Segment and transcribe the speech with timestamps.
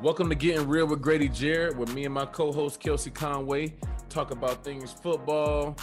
[0.00, 3.74] Welcome to Getting Real with Grady Jarrett, with me and my co-host Kelsey Conway.
[4.08, 5.76] Talk about things football,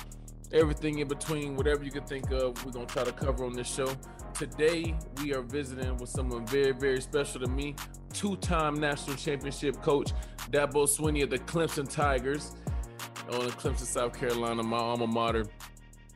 [0.53, 2.65] everything in between, whatever you can think of.
[2.65, 3.93] We're gonna try to cover on this show.
[4.33, 7.75] Today we are visiting with someone very, very special to me.
[8.13, 10.13] Two-time national championship coach
[10.49, 12.55] Dabo Swinney of the Clemson Tigers
[13.33, 15.45] on Clemson, South Carolina, my alma mater.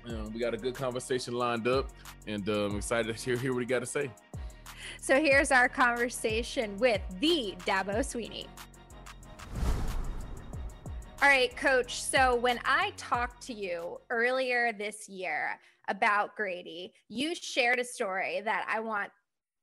[0.07, 1.89] Um, we got a good conversation lined up,
[2.27, 4.09] and I'm excited to hear, hear what he got to say.
[5.01, 8.47] So here's our conversation with the Dabo Swinney.
[11.21, 12.01] All right, coach.
[12.01, 18.41] So when I talked to you earlier this year about Grady, you shared a story
[18.45, 19.11] that I want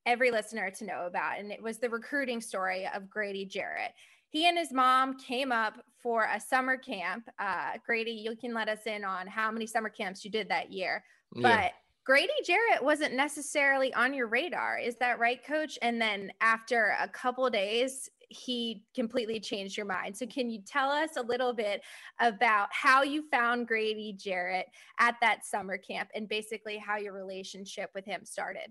[0.04, 1.38] every listener to know about.
[1.38, 3.92] And it was the recruiting story of Grady Jarrett.
[4.28, 7.28] He and his mom came up for a summer camp.
[7.38, 10.70] Uh, Grady, you can let us in on how many summer camps you did that
[10.70, 11.02] year.
[11.34, 11.70] Yeah.
[12.06, 14.78] Grady Jarrett wasn't necessarily on your radar.
[14.78, 15.76] Is that right, coach?
[15.82, 20.16] And then after a couple days, he completely changed your mind.
[20.16, 21.82] So, can you tell us a little bit
[22.20, 24.66] about how you found Grady Jarrett
[25.00, 28.70] at that summer camp and basically how your relationship with him started?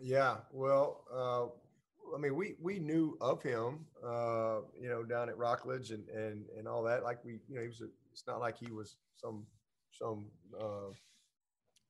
[0.00, 5.36] Yeah, well, uh, I mean, we we knew of him, uh, you know, down at
[5.36, 7.02] Rockledge and and and all that.
[7.02, 7.80] Like we, you know, he was.
[7.80, 9.46] A, it's not like he was some
[9.90, 10.26] some
[10.58, 10.90] uh,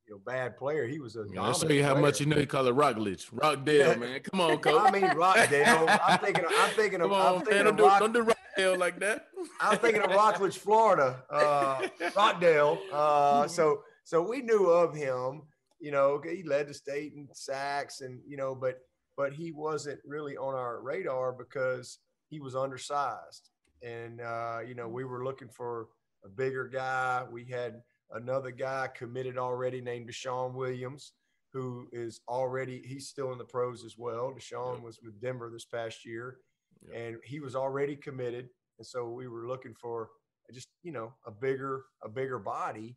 [0.09, 0.87] you know, bad player.
[0.87, 1.25] He was a.
[1.33, 2.03] Yeah, I'll show you how player.
[2.03, 2.39] much you know.
[2.39, 4.21] You call it Rockledge, Rockdale, man.
[4.21, 4.81] Come on, coach.
[4.81, 5.87] I mean Rockdale.
[5.89, 6.45] I'm thinking.
[6.45, 7.11] Of, I'm thinking of.
[7.11, 7.67] Come on, I'm thinking man.
[7.75, 9.27] Of Rock, do, don't do Rockdale like that.
[9.61, 11.87] I'm thinking of Rockledge, Florida, uh,
[12.17, 12.79] Rockdale.
[12.93, 15.43] Uh, so so we knew of him.
[15.81, 18.79] You know, he led the state in sacks, and you know, but
[19.17, 21.99] but he wasn't really on our radar because
[22.31, 23.51] he was undersized,
[23.83, 25.89] and uh, you know, we were looking for
[26.25, 27.25] a bigger guy.
[27.31, 31.13] We had another guy committed already named DeShawn Williams,
[31.53, 34.35] who is already he's still in the pros as well.
[34.39, 34.83] DeShawn yep.
[34.83, 36.39] was with Denver this past year,
[36.83, 37.01] yep.
[37.01, 38.49] and he was already committed,
[38.79, 40.11] and so we were looking for
[40.53, 42.97] just you know a bigger a bigger body,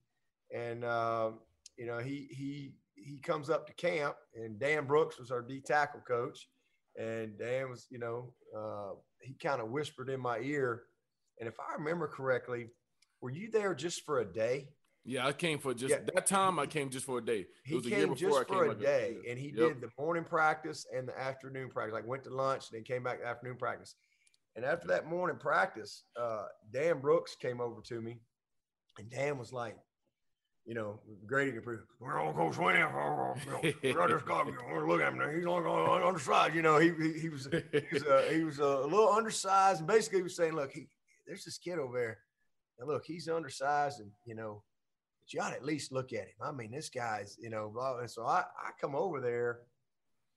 [0.54, 1.32] and uh,
[1.78, 5.62] you know he he he comes up to camp, and Dan Brooks was our D
[5.62, 6.48] tackle coach,
[6.98, 10.84] and Dan was you know uh, he kind of whispered in my ear,
[11.40, 12.68] and if I remember correctly,
[13.22, 14.70] were you there just for a day?
[15.04, 16.00] Yeah, I came for just yeah.
[16.14, 16.60] that time.
[16.60, 17.40] I came just for a day.
[17.40, 18.58] It he was a year before I came.
[18.58, 19.56] for a day, and he yep.
[19.56, 21.94] did the morning practice and the afternoon practice.
[21.94, 23.96] Like went to lunch, then came back to afternoon practice.
[24.56, 28.20] And after that morning practice, uh, Dan Brooks came over to me,
[29.00, 29.76] and Dan was like,
[30.66, 31.64] you know, grading it.
[32.00, 32.76] We're all going to win.
[33.82, 34.44] This guy,
[34.86, 35.36] look at him.
[35.36, 36.54] He's on, on, on the side.
[36.54, 39.88] You know, he, he, he was he was, uh, he was a little undersized, and
[39.88, 40.88] basically he was saying, look, he,
[41.26, 42.18] there's this kid over there,
[42.78, 44.62] and look, he's undersized, and you know
[45.34, 46.42] you ought to at least look at him.
[46.42, 48.00] I mean, this guy's, you know, blah.
[48.00, 49.60] And so I, I come over there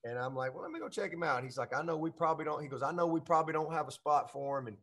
[0.05, 1.43] and I'm like, well, let me go check him out.
[1.43, 3.89] He's like, I know we probably don't, he goes, I know we probably don't have
[3.89, 4.67] a spot for him.
[4.67, 4.77] And,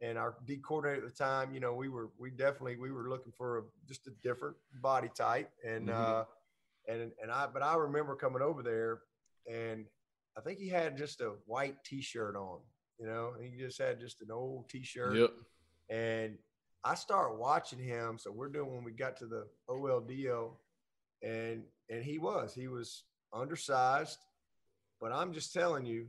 [0.00, 3.08] and our D coordinator at the time, you know, we were, we definitely, we were
[3.08, 5.50] looking for a, just a different body type.
[5.64, 6.00] And, mm-hmm.
[6.00, 6.24] uh,
[6.88, 9.00] and, and I, but I remember coming over there
[9.52, 9.86] and
[10.36, 12.60] I think he had just a white t-shirt on,
[12.98, 15.16] you know, and he just had just an old t-shirt.
[15.16, 15.30] Yep.
[15.90, 16.38] And
[16.84, 18.18] I start watching him.
[18.18, 20.50] So we're doing when we got to the OLDO,
[21.22, 24.18] and and he was he was undersized,
[25.00, 26.06] but I'm just telling you,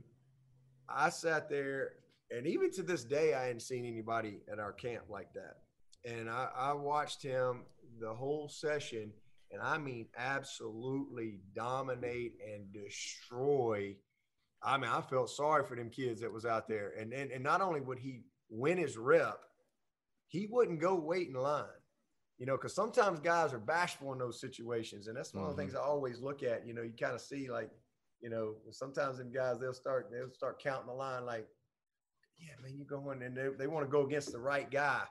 [0.88, 1.92] I sat there,
[2.30, 5.58] and even to this day, I hadn't seen anybody at our camp like that.
[6.04, 7.62] And I, I watched him
[8.00, 9.12] the whole session,
[9.52, 13.94] and I mean absolutely dominate and destroy.
[14.62, 17.44] I mean, I felt sorry for them kids that was out there, and and, and
[17.44, 19.38] not only would he win his rep
[20.34, 21.64] he wouldn't go wait in line.
[22.38, 25.50] You know, because sometimes guys are bashful in those situations, and that's one mm-hmm.
[25.52, 25.84] of the things mm-hmm.
[25.84, 26.66] I always look at.
[26.66, 27.70] You know, you kind of see like,
[28.20, 31.46] you know, sometimes them guys they'll start they'll start counting the line like,
[32.36, 35.02] yeah, man, you're going and they, they want to go against the right guy.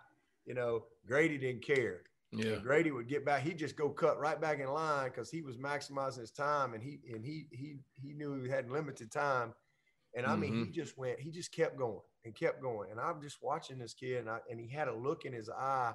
[0.45, 2.01] You know, Grady didn't care.
[2.33, 3.44] Yeah, and Grady would get back.
[3.44, 6.83] He'd just go cut right back in line because he was maximizing his time, and
[6.83, 9.53] he and he he he knew he had limited time.
[10.13, 10.63] And I mean, mm-hmm.
[10.65, 11.21] he just went.
[11.21, 12.91] He just kept going and kept going.
[12.91, 15.49] And I'm just watching this kid, and, I, and he had a look in his
[15.49, 15.93] eye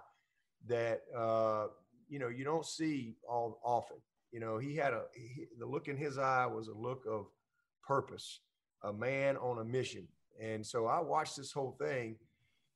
[0.66, 1.66] that uh,
[2.08, 3.98] you know you don't see all often.
[4.32, 7.26] You know, he had a he, the look in his eye was a look of
[7.86, 8.40] purpose,
[8.82, 10.06] a man on a mission.
[10.40, 12.16] And so I watched this whole thing,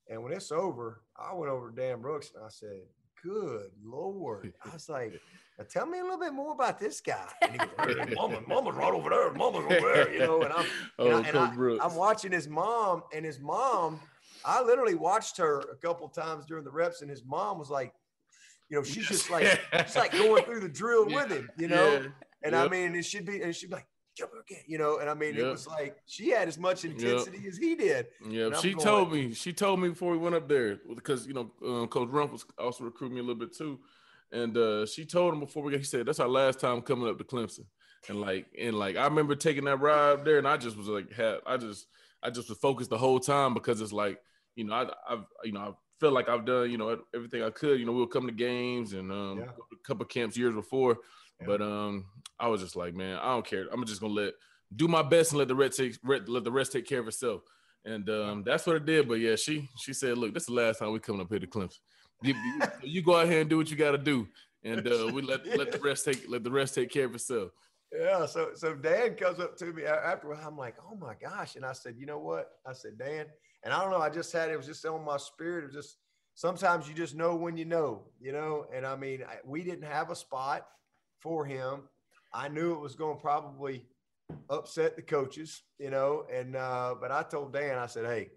[0.09, 2.83] and when it's over, I went over to Dan Brooks and I said,
[3.23, 5.21] "Good Lord!" I was like.
[5.59, 7.29] Now tell me a little bit more about this guy.
[7.43, 9.33] And he goes, hey, Mama, Mama's right over there.
[9.33, 10.13] Mama's over there.
[10.13, 10.67] You know, and I'm,
[10.99, 14.01] oh, and, I, and I, I'm watching his mom, and his mom,
[14.45, 17.93] I literally watched her a couple times during the reps, and his mom was like,
[18.71, 21.17] you know, she's just like, she's like going through the drill yeah.
[21.17, 21.93] with him, you know.
[21.93, 22.07] Yeah.
[22.45, 22.67] And yep.
[22.67, 23.87] I mean, it should be, it should be like,
[24.67, 24.99] you know.
[24.99, 25.45] And I mean, yep.
[25.45, 27.53] it was like she had as much intensity yep.
[27.53, 28.07] as he did.
[28.29, 29.35] Yeah, she going, told me.
[29.35, 32.45] She told me before we went up there because you know um, Coach Rumph was
[32.59, 33.79] also recruiting me a little bit too,
[34.33, 35.79] and uh, she told him before we got.
[35.79, 37.67] He said that's our last time coming up to Clemson,
[38.09, 41.13] and like and like I remember taking that ride there, and I just was like,
[41.13, 41.87] had, I just
[42.23, 44.19] I just was focused the whole time because it's like
[44.55, 45.71] you know I, I've you know I
[46.01, 47.79] feel like I've done you know everything I could.
[47.79, 49.45] You know, we will come to games and um, yeah.
[49.45, 50.99] a couple camps years before,
[51.41, 51.47] yeah.
[51.47, 52.07] but um,
[52.41, 53.67] I was just like, man, I don't care.
[53.71, 54.33] I'm just gonna let
[54.75, 57.43] do my best and let the rest take let the rest take care of itself.
[57.85, 59.09] And um, that's what it did.
[59.09, 61.39] But yeah, she she said, look, this is the last time we coming up here
[61.39, 61.79] to Clemson.
[62.23, 62.35] You,
[62.83, 64.29] you, go out here and do what you got to do,
[64.63, 67.51] and uh, we let let the rest take let the rest take care of itself.
[67.93, 68.27] Yeah.
[68.27, 71.73] So so Dan comes up to me after I'm like, oh my gosh, and I
[71.73, 72.51] said, you know what?
[72.67, 73.27] I said, Dan,
[73.65, 74.01] and I don't know.
[74.01, 75.65] I just had it was just on my spirit.
[75.65, 75.97] It was just
[76.35, 78.67] sometimes you just know when you know, you know.
[78.75, 80.67] And I mean, I, we didn't have a spot
[81.21, 81.83] for him.
[82.33, 83.87] I knew it was going to probably
[84.49, 86.25] upset the coaches, you know.
[86.33, 88.31] And uh, but I told Dan, I said, hey,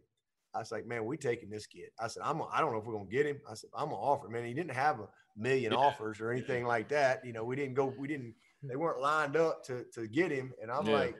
[0.56, 1.90] I was like, man, we taking this kid.
[2.00, 2.42] I said, I'm.
[2.52, 3.42] I don't know if we're gonna get him.
[3.50, 4.30] I said, I'm gonna offer.
[4.30, 7.25] Man, he didn't have a million offers or anything like that.
[7.25, 7.94] You know, we didn't go.
[7.98, 8.34] We didn't.
[8.63, 10.54] They weren't lined up to to get him.
[10.62, 10.94] And I'm yeah.
[10.94, 11.16] like,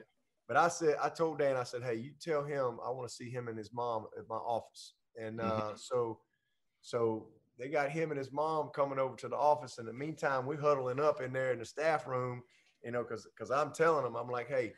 [0.48, 3.14] but I said, I told Dan, I said, hey, you tell him I want to
[3.14, 4.94] see him and his mom at my office.
[5.20, 5.76] And uh, mm-hmm.
[5.76, 6.20] so,
[6.82, 7.26] so
[7.58, 9.78] they got him and his mom coming over to the office.
[9.78, 12.42] In the meantime, we're huddling up in there in the staff room,
[12.84, 14.72] you know, because because I'm telling them, I'm like, hey,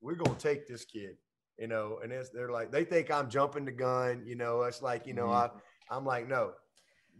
[0.00, 1.16] we're gonna take this kid,
[1.60, 4.62] you know, and it's, they're like, they think I'm jumping the gun, you know.
[4.62, 5.56] It's like, you know, mm-hmm.
[5.90, 6.52] I I'm like, no,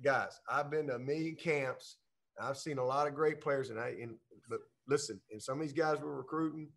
[0.03, 1.97] guys, I've been to a million camps.
[2.41, 4.17] I've seen a lot of great players, and I and
[4.49, 6.71] but listen, and some of these guys we're recruiting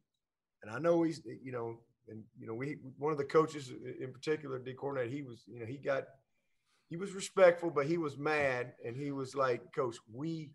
[0.63, 1.77] and I know he's, you know,
[2.07, 5.59] and you know, we one of the coaches in particular, D coordinator, he was, you
[5.59, 6.03] know, he got,
[6.89, 10.51] he was respectful, but he was mad, and he was like, Coach, we, we,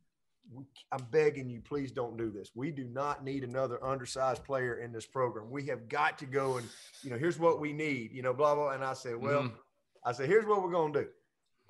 [0.93, 2.51] I'm begging you, please don't do this.
[2.55, 5.51] We do not need another undersized player in this program.
[5.51, 6.67] We have got to go and,
[7.03, 8.71] you know, here's what we need, you know, blah blah.
[8.71, 9.57] And I said, well, mm-hmm.
[10.05, 11.07] I said, here's what we're gonna do.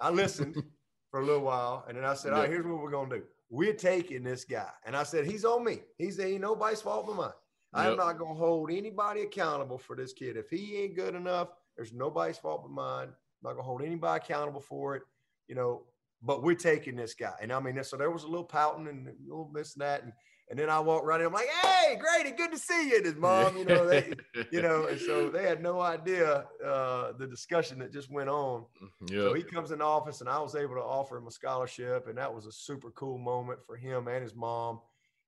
[0.00, 0.62] I listened
[1.10, 3.22] for a little while, and then I said, all right, here's what we're gonna do.
[3.50, 5.81] We're taking this guy, and I said, he's on me.
[5.96, 7.32] He's ain't nobody's fault but mine.
[7.74, 10.36] I'm not going to hold anybody accountable for this kid.
[10.36, 13.08] If he ain't good enough, there's nobody's fault but mine.
[13.08, 15.02] I'm not going to hold anybody accountable for it,
[15.48, 15.82] you know.
[16.23, 19.06] But we're taking this guy, and I mean, so there was a little pouting and
[19.06, 20.12] a little this and that, and
[20.50, 21.26] and then I walked right in.
[21.26, 24.12] I'm like, "Hey, Grady, good to see you." And his mom, you know, they,
[24.50, 28.65] you know, and so they had no idea uh, the discussion that just went on.
[29.11, 29.11] Yep.
[29.11, 32.09] So he comes in the office, and I was able to offer him a scholarship,
[32.09, 34.81] and that was a super cool moment for him and his mom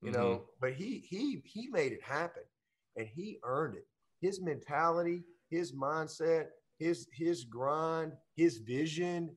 [0.03, 0.43] you know mm-hmm.
[0.61, 2.43] but he he he made it happen
[2.97, 3.87] and he earned it
[4.21, 6.47] his mentality his mindset
[6.79, 9.31] his his grind his vision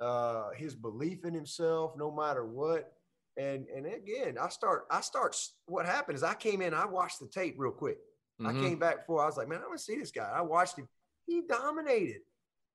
[0.00, 2.92] uh his belief in himself no matter what
[3.36, 5.36] and and again i start i start
[5.66, 7.98] what happened is i came in i watched the tape real quick
[8.40, 8.46] mm-hmm.
[8.46, 10.40] i came back before i was like man i want to see this guy i
[10.40, 10.88] watched him
[11.26, 12.20] he dominated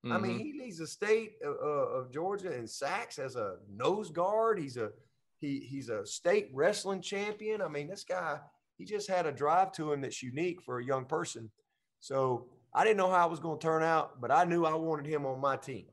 [0.04, 0.12] mm-hmm.
[0.12, 0.42] i mean mm-hmm.
[0.42, 4.90] he leads the state of, of georgia in sacks as a nose guard he's a
[5.44, 7.60] he he's a state wrestling champion.
[7.60, 8.38] I mean, this guy,
[8.78, 11.50] he just had a drive to him that's unique for a young person.
[12.00, 14.74] So I didn't know how it was going to turn out, but I knew I
[14.74, 15.86] wanted him on my team.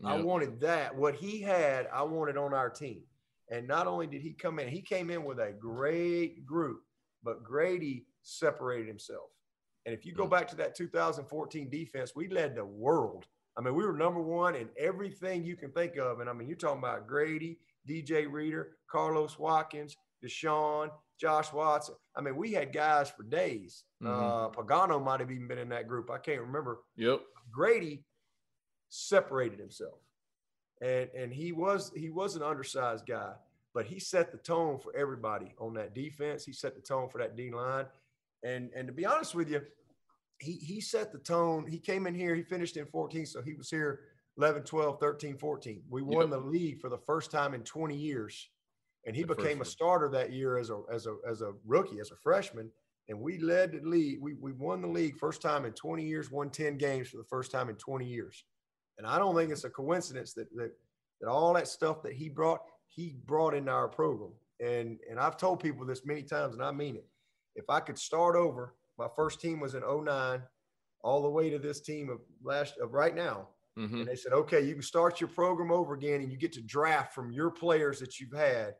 [0.00, 0.12] Yep.
[0.12, 0.96] I wanted that.
[0.96, 3.02] What he had, I wanted on our team.
[3.50, 6.82] And not only did he come in, he came in with a great group,
[7.22, 9.30] but Grady separated himself.
[9.86, 13.26] And if you go back to that 2014 defense, we led the world.
[13.56, 16.20] I mean, we were number one in everything you can think of.
[16.20, 21.94] And I mean, you're talking about Grady, DJ Reader, Carlos Watkins, DeShawn, Josh Watson.
[22.14, 23.84] I mean, we had guys for days.
[24.02, 24.12] Mm-hmm.
[24.12, 26.10] Uh, Pagano might have even been in that group.
[26.10, 26.80] I can't remember.
[26.96, 27.22] Yep.
[27.50, 28.04] Grady
[28.88, 29.98] separated himself,
[30.80, 33.32] and and he was he was an undersized guy,
[33.74, 36.44] but he set the tone for everybody on that defense.
[36.44, 37.86] He set the tone for that D line,
[38.42, 39.62] and and to be honest with you,
[40.40, 41.66] he he set the tone.
[41.66, 42.34] He came in here.
[42.34, 44.00] He finished in 14, so he was here
[44.38, 45.82] 11, 12, 13, 14.
[45.90, 46.30] We won yep.
[46.30, 48.48] the league for the first time in 20 years.
[49.04, 51.98] And he the became a starter that year as a, as a, as a rookie,
[51.98, 52.70] as a freshman.
[53.08, 54.20] And we led the league.
[54.20, 57.24] We, we won the league first time in 20 years, won 10 games for the
[57.24, 58.44] first time in 20 years.
[58.98, 60.72] And I don't think it's a coincidence that, that,
[61.20, 64.32] that all that stuff that he brought, he brought into our program.
[64.60, 67.06] And, and I've told people this many times, and I mean it.
[67.54, 70.42] If I could start over, my first team was in 09,
[71.02, 74.00] all the way to this team of last of right now, Mm-hmm.
[74.00, 76.60] And they said, okay, you can start your program over again and you get to
[76.60, 78.74] draft from your players that you've had.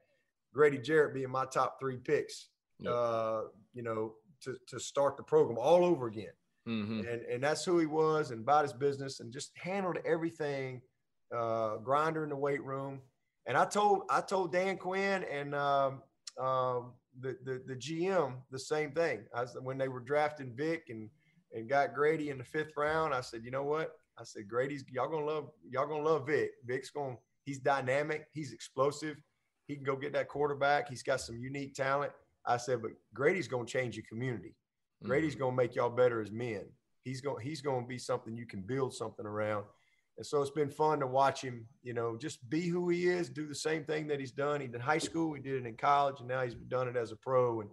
[0.52, 2.48] Grady Jarrett being my top three picks,
[2.80, 2.92] yep.
[2.92, 3.42] uh,
[3.74, 6.32] you know, to, to start the program all over again.
[6.68, 7.00] Mm-hmm.
[7.08, 10.82] And, and that's who he was and about his business and just handled everything,
[11.34, 13.00] uh, grinder in the weight room.
[13.46, 16.02] And I told, I told Dan Quinn and um,
[16.38, 19.24] um, the, the the GM the same thing.
[19.34, 21.10] I was, when they were drafting Vic and
[21.52, 23.92] and got Grady in the fifth round, I said, you know what?
[24.18, 26.50] I said Grady's y'all gonna love y'all gonna love Vic.
[26.64, 29.16] Vic's gonna he's dynamic, he's explosive,
[29.66, 30.88] he can go get that quarterback.
[30.88, 32.12] He's got some unique talent.
[32.46, 34.54] I said, but Grady's gonna change your community.
[35.04, 35.44] Grady's mm-hmm.
[35.44, 36.64] gonna make y'all better as men.
[37.04, 39.64] He's going he's gonna be something you can build something around.
[40.16, 43.28] And so it's been fun to watch him, you know, just be who he is,
[43.28, 44.60] do the same thing that he's done.
[44.60, 46.96] He did in high school, he did it in college, and now he's done it
[46.96, 47.60] as a pro.
[47.60, 47.70] And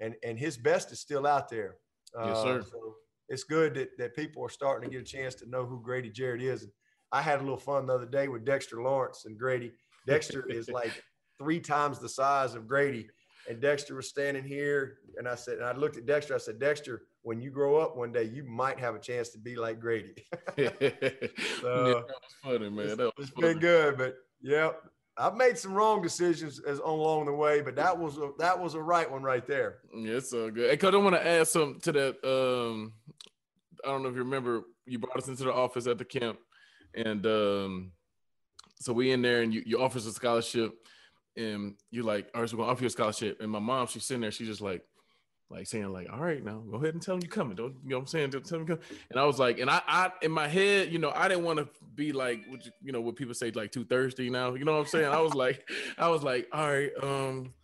[0.00, 1.76] and and his best is still out there.
[2.14, 2.60] Yes, sir.
[2.60, 2.94] Uh, so
[3.28, 6.10] it's good that, that people are starting to get a chance to know who Grady
[6.10, 6.62] Jarrett is.
[6.62, 6.72] And
[7.12, 9.72] I had a little fun the other day with Dexter Lawrence and Grady.
[10.06, 11.02] Dexter is like
[11.38, 13.08] three times the size of Grady.
[13.48, 16.34] And Dexter was standing here, and I said, and I looked at Dexter.
[16.34, 19.38] I said, Dexter, when you grow up one day, you might have a chance to
[19.38, 20.14] be like Grady.
[20.56, 22.96] so, yeah, that was funny, man.
[22.98, 23.48] That was it's funny.
[23.48, 24.72] been good, but yeah,
[25.16, 28.74] I've made some wrong decisions as along the way, but that was a, that was
[28.74, 29.78] a right one right there.
[29.94, 30.70] Yeah, it's so good.
[30.70, 32.24] Hey, cause I want to add something to that.
[32.24, 32.92] Um,
[33.84, 36.38] I don't know if you remember, you brought us into the office at the camp,
[36.94, 37.92] and um,
[38.78, 40.72] so we in there, and you, you offer us a scholarship,
[41.36, 43.40] and you're like, all right, so we're gonna offer you a scholarship.
[43.40, 44.82] And my mom, she's sitting there, she's just like,
[45.50, 47.56] like saying like, all right, now go ahead and tell them you're coming.
[47.56, 48.30] Don't you know what I'm saying?
[48.30, 48.78] Don't Tell them come.
[49.10, 51.58] And I was like, and I, I in my head, you know, I didn't want
[51.58, 54.54] to be like, you, you know, what people say like too thirsty now.
[54.54, 55.06] You know what I'm saying?
[55.06, 55.68] I was like,
[55.98, 57.54] I was like, all right, um,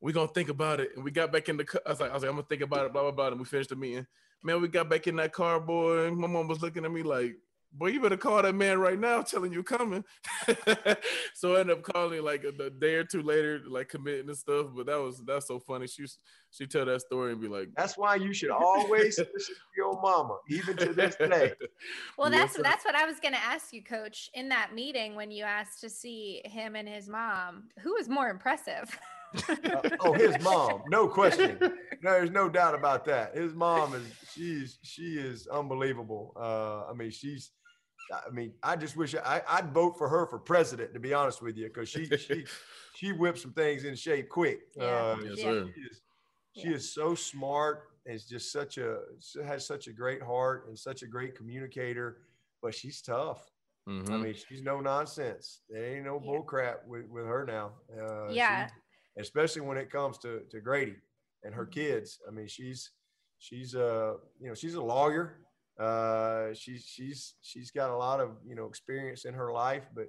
[0.00, 0.90] we're gonna think about it.
[0.94, 1.80] And we got back in the car.
[1.84, 3.28] I was like, I was like, I'm gonna think about it, blah blah blah.
[3.28, 4.06] And we finished the meeting.
[4.44, 6.10] Man, we got back in that car, boy.
[6.10, 7.36] My mom was looking at me like,
[7.72, 10.04] boy, you better call that man right now, telling you coming.
[11.34, 14.36] so I ended up calling like a, a, day or two later, like committing and
[14.36, 14.66] stuff.
[14.74, 15.86] But that was that's so funny.
[15.86, 16.04] She
[16.50, 20.00] she tell that story and be like, "That's why you should always listen to your
[20.00, 21.52] mama, even to this day."
[22.18, 24.30] Well, that's yes, that's what I was going to ask you, Coach.
[24.34, 28.28] In that meeting, when you asked to see him and his mom, who was more
[28.28, 28.96] impressive?
[29.48, 31.58] uh, oh, his mom, no question.
[31.60, 33.34] No, there's no doubt about that.
[33.36, 34.02] His mom is
[34.32, 36.32] she's she is unbelievable.
[36.36, 37.50] Uh, I mean, she's
[38.10, 41.42] I mean, I just wish I, I'd vote for her for president, to be honest
[41.42, 42.44] with you, because she she
[42.94, 44.60] she whips some things in shape quick.
[44.76, 44.84] Yeah.
[44.84, 46.02] Uh, yes, she, is,
[46.56, 46.74] she yeah.
[46.74, 48.98] is so smart and is just such a
[49.44, 52.18] has such a great heart and such a great communicator,
[52.60, 53.50] but she's tough.
[53.88, 54.12] Mm-hmm.
[54.12, 55.62] I mean, she's no nonsense.
[55.68, 56.30] There ain't no yeah.
[56.30, 57.72] bull crap with, with her now.
[57.98, 58.66] Uh, yeah.
[58.66, 58.72] She,
[59.20, 60.96] especially when it comes to, to Grady
[61.42, 61.72] and her mm-hmm.
[61.72, 62.20] kids.
[62.26, 62.90] I mean, she's
[63.38, 65.38] she's a you know she's a lawyer.
[65.78, 70.08] Uh, she's she's she's got a lot of you know experience in her life, but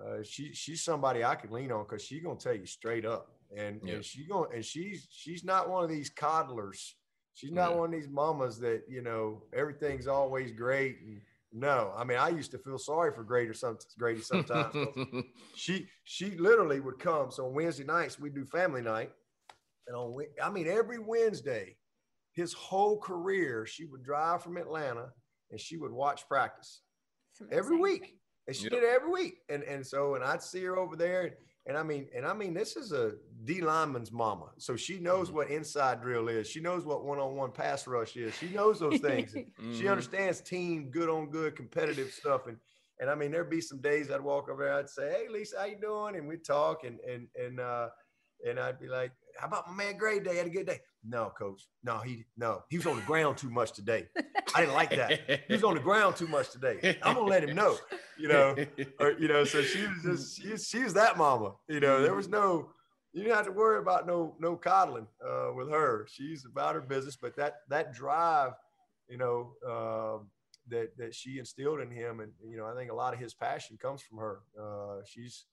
[0.00, 3.32] uh, she she's somebody I can lean on because she's gonna tell you straight up,
[3.56, 3.94] and yeah.
[3.94, 6.94] and she going and she's she's not one of these coddlers.
[7.34, 7.76] She's not yeah.
[7.76, 10.96] one of these mamas that you know everything's always great.
[11.06, 11.20] And,
[11.52, 14.74] no, I mean I used to feel sorry for Grady some Grady sometimes.
[15.54, 17.30] she she literally would come.
[17.30, 19.10] So on Wednesday nights we do family night,
[19.86, 21.76] and on I mean every Wednesday
[22.38, 25.08] his whole career, she would drive from Atlanta
[25.50, 26.82] and she would watch practice
[27.50, 28.14] every week.
[28.46, 28.72] And she yep.
[28.72, 29.38] did it every week.
[29.48, 31.34] And and so and I'd see her over there.
[31.66, 33.14] And I mean, and I mean, this is a
[33.44, 34.50] D lineman's mama.
[34.58, 35.36] So she knows mm-hmm.
[35.36, 36.48] what inside drill is.
[36.48, 38.34] She knows what one-on-one pass rush is.
[38.36, 39.34] She knows those things.
[39.34, 39.76] mm-hmm.
[39.76, 42.46] She understands team, good on good, competitive stuff.
[42.46, 42.56] And
[43.00, 45.58] and I mean, there'd be some days I'd walk over there, I'd say, Hey Lisa,
[45.58, 46.14] how you doing?
[46.14, 47.88] And we'd talk and and and uh
[48.46, 50.36] and I'd be like, how about my man Gray Day?
[50.36, 50.80] Had a good day.
[51.04, 51.68] No, coach.
[51.82, 52.62] No, he no.
[52.68, 54.08] He was on the ground too much today.
[54.54, 55.42] I didn't like that.
[55.46, 56.98] He was on the ground too much today.
[57.02, 57.76] I'm gonna let him know.
[58.18, 58.56] You know,
[58.98, 59.44] or you know.
[59.44, 61.54] So she was just she, she was that mama.
[61.68, 62.70] You know, there was no.
[63.12, 66.06] You didn't have to worry about no no coddling uh, with her.
[66.10, 67.16] She's about her business.
[67.16, 68.52] But that that drive,
[69.08, 70.24] you know, uh,
[70.68, 73.34] that that she instilled in him, and you know, I think a lot of his
[73.34, 74.40] passion comes from her.
[74.60, 75.46] Uh, she's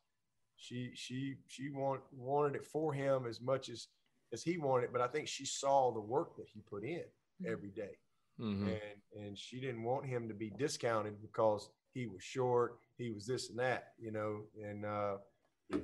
[0.58, 3.88] she she she want, wanted it for him as much as
[4.34, 7.52] as he wanted, but I think she saw the work that he put in mm-hmm.
[7.52, 7.98] every day.
[8.40, 8.68] Mm-hmm.
[8.68, 13.26] and and she didn't want him to be discounted because he was short, he was
[13.26, 14.42] this and that, you know.
[14.62, 15.16] And uh,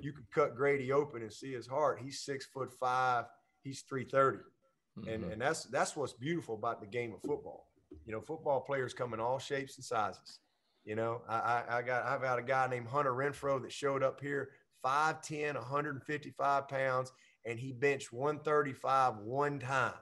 [0.02, 2.02] you could cut Grady open and see his heart.
[2.04, 3.26] He's six foot five,
[3.64, 5.10] he's three thirty, mm mm-hmm.
[5.10, 7.68] and and that's that's what's beautiful about the game of football.
[8.06, 10.40] You know, football players come in all shapes and sizes.
[10.84, 14.04] You know, I, I, I got I've got a guy named Hunter Renfrow that showed
[14.04, 14.50] up here
[14.86, 17.12] 5'10, 155 pounds,
[17.46, 19.94] and he benched 135 one time.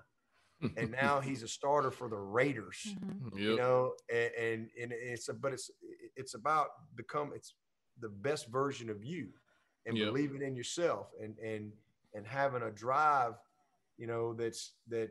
[0.78, 2.78] and now he's a starter for the Raiders.
[2.88, 3.38] Mm-hmm.
[3.38, 3.48] Yep.
[3.48, 5.72] You know, and, and, and it's a, but it's
[6.16, 7.54] it's about become it's
[8.02, 9.30] the best version of you
[9.86, 10.08] and yep.
[10.08, 11.72] believing in yourself and and
[12.14, 13.34] and having a drive,
[13.98, 15.10] you know, that's that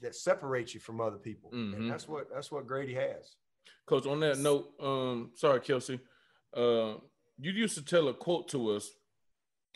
[0.00, 1.50] that separates you from other people.
[1.50, 1.74] Mm-hmm.
[1.74, 3.36] And that's what that's what Grady has.
[3.86, 6.00] Coach, on that note, um, sorry, Kelsey.
[6.54, 6.94] Uh,
[7.38, 8.90] you used to tell a quote to us,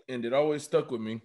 [0.08, 1.20] and it always stuck with me.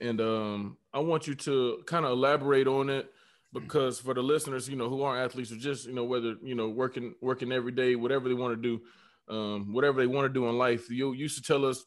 [0.00, 3.10] and um, I want you to kind of elaborate on it
[3.52, 6.54] because for the listeners, you know, who aren't athletes or just you know whether you
[6.54, 10.32] know working working every day, whatever they want to do, um, whatever they want to
[10.32, 10.90] do in life.
[10.90, 11.84] You used to tell us,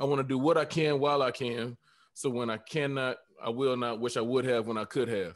[0.00, 1.76] I want to do what I can while I can.
[2.14, 4.00] So when I cannot, I will not.
[4.00, 5.34] Wish I would have when I could have.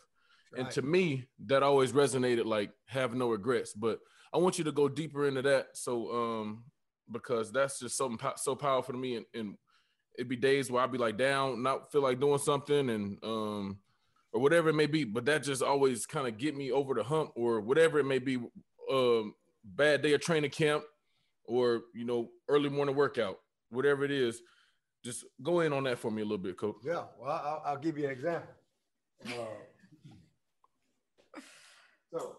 [0.52, 0.62] Right.
[0.62, 3.72] And to me, that always resonated like have no regrets.
[3.72, 4.00] But
[4.32, 5.68] I want you to go deeper into that.
[5.74, 6.64] So um,
[7.10, 9.16] because that's just something so powerful to me.
[9.16, 9.56] And, and
[10.16, 13.78] it'd be days where I'd be like down, not feel like doing something, and um,
[14.32, 15.04] or whatever it may be.
[15.04, 18.18] But that just always kind of get me over the hump, or whatever it may
[18.18, 18.38] be.
[18.90, 20.84] Um, bad day of training camp,
[21.44, 23.38] or you know, early morning workout,
[23.70, 24.42] whatever it is.
[25.04, 26.76] Just go in on that for me a little bit, coach.
[26.84, 28.50] Yeah, well, I'll, I'll give you an example.
[29.26, 31.40] Uh,
[32.12, 32.36] so,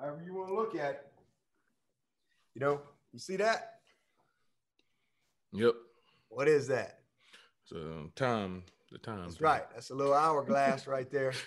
[0.00, 1.06] however you want to look at it,
[2.54, 2.80] you know,
[3.12, 3.80] you see that?
[5.52, 5.74] Yep.
[6.28, 7.00] What is that?
[7.64, 9.24] So time, the time.
[9.24, 9.62] That's right.
[9.74, 11.32] That's a little hourglass right there.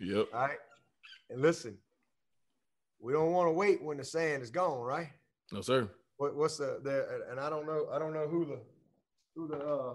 [0.00, 0.26] Yep.
[0.34, 0.58] All right.
[1.30, 1.78] And listen,
[3.00, 5.08] we don't want to wait when the sand is gone, right?
[5.52, 5.88] No, sir.
[6.16, 8.58] What, what's the, the and I don't know I don't know who the
[9.36, 9.94] who the uh,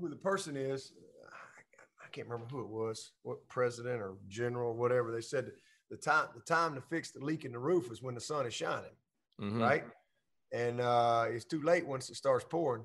[0.00, 0.92] who the person is.
[1.26, 5.10] I, I can't remember who it was, what president or general, or whatever.
[5.10, 5.50] They said
[5.90, 8.46] the time the time to fix the leak in the roof is when the sun
[8.46, 8.96] is shining,
[9.40, 9.60] mm-hmm.
[9.60, 9.84] right?
[10.52, 12.84] And uh, it's too late once it starts pouring.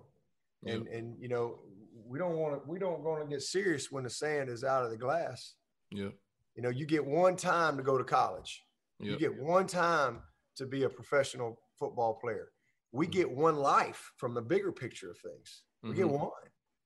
[0.66, 0.94] And yep.
[0.94, 1.60] and you know
[2.08, 4.84] we don't want to we don't want to get serious when the sand is out
[4.84, 5.56] of the glass.
[5.92, 6.10] Yeah.
[6.56, 8.64] You know, you get one time to go to college.
[9.00, 9.12] Yep.
[9.12, 10.22] You get one time
[10.56, 12.50] to be a professional football player.
[12.92, 13.14] We mm-hmm.
[13.14, 15.64] get one life from the bigger picture of things.
[15.84, 15.98] We mm-hmm.
[15.98, 16.32] get one.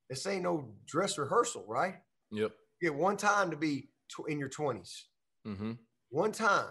[0.09, 1.95] This ain't no dress rehearsal, right?
[2.31, 2.51] Yep.
[2.81, 5.03] You get one time to be tw- in your 20s.
[5.47, 5.73] Mm-hmm.
[6.09, 6.69] One time.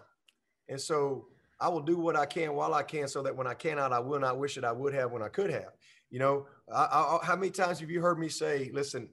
[0.68, 1.26] And so
[1.60, 3.98] I will do what I can while I can so that when I cannot, I
[3.98, 5.72] will not wish that I would have when I could have.
[6.10, 9.08] You know, I, I, how many times have you heard me say, listen,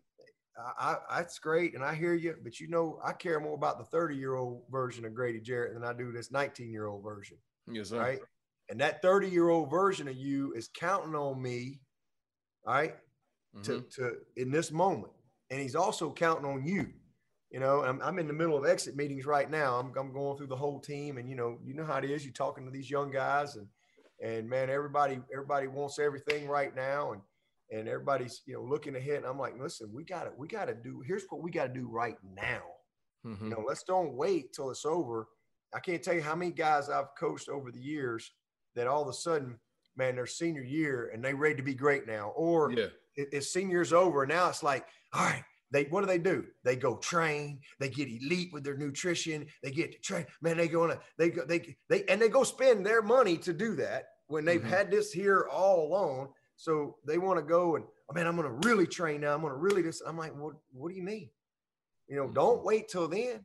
[0.58, 3.78] I, I, that's great and I hear you, but you know, I care more about
[3.78, 7.04] the 30 year old version of Grady Jarrett than I do this 19 year old
[7.04, 7.38] version.
[7.68, 8.00] Yes, sir.
[8.00, 8.20] Right.
[8.70, 11.82] And that 30 year old version of you is counting on me,
[12.66, 12.96] all right,
[13.56, 13.64] mm-hmm.
[13.64, 15.14] to, to in this moment.
[15.50, 16.88] And he's also counting on you.
[17.56, 19.80] You know, I'm, I'm in the middle of exit meetings right now.
[19.80, 22.26] I'm, I'm going through the whole team, and you know, you know how it is.
[22.26, 23.66] You're talking to these young guys, and
[24.22, 27.22] and man, everybody everybody wants everything right now, and
[27.72, 29.20] and everybody's you know looking ahead.
[29.20, 31.02] And I'm like, listen, we got to we got to do.
[31.08, 32.64] Here's what we got to do right now.
[33.26, 33.46] Mm-hmm.
[33.46, 35.30] You know, let's don't wait till it's over.
[35.74, 38.32] I can't tell you how many guys I've coached over the years
[38.76, 39.58] that all of a sudden,
[39.96, 42.88] man, their senior year and they ready to be great now, or yeah.
[43.16, 46.46] it, it's senior's over and now it's like, all right, they what do they do?
[46.64, 47.60] They go train.
[47.82, 49.46] They get elite with their nutrition.
[49.62, 50.26] They get to train.
[50.42, 53.38] Man, they go on a they go they they and they go spend their money
[53.40, 54.70] to do that when they've mm-hmm.
[54.70, 56.30] had this here all along.
[56.56, 59.34] So they want to go and oh man, I'm going to really train now.
[59.34, 60.02] I'm going to really this.
[60.08, 60.54] I'm like, what?
[60.72, 61.30] What do you mean?
[62.08, 62.36] You know, mm-hmm.
[62.36, 63.44] don't wait till then.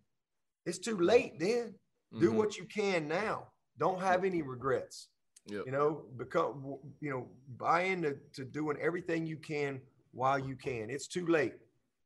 [0.66, 1.74] It's too late then.
[2.14, 2.20] Mm-hmm.
[2.20, 3.48] Do what you can now.
[3.76, 5.08] Don't have any regrets.
[5.46, 5.62] Yep.
[5.66, 9.80] You know, become you know, buy into to doing everything you can
[10.12, 10.90] while you can.
[10.90, 11.54] It's too late.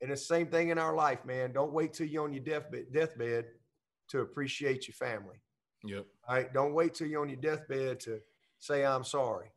[0.01, 1.53] And the same thing in our life, man.
[1.53, 3.47] Don't wait till you're on your deathbed deathbed
[4.09, 5.41] to appreciate your family.
[5.85, 6.07] Yep.
[6.29, 6.53] All right.
[6.53, 8.21] Don't wait till you're on your deathbed to
[8.59, 9.49] say I'm sorry.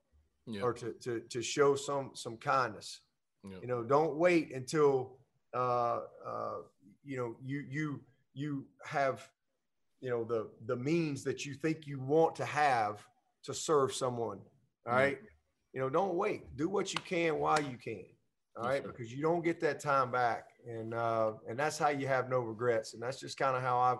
[0.45, 0.63] Yep.
[0.63, 3.02] Or to, to to show some some kindness.
[3.43, 3.62] Yep.
[3.62, 5.17] You know, don't wait until
[5.54, 6.58] uh uh
[7.04, 8.02] you know you you
[8.34, 9.28] you have
[10.00, 13.06] you know the the means that you think you want to have
[13.43, 14.39] to serve someone.
[14.86, 15.19] All right.
[15.73, 16.56] You know, don't wait.
[16.56, 18.06] Do what you can while you can.
[18.58, 21.89] All right, yes, because you don't get that time back, and uh, and that's how
[21.89, 23.98] you have no regrets, and that's just kind of how I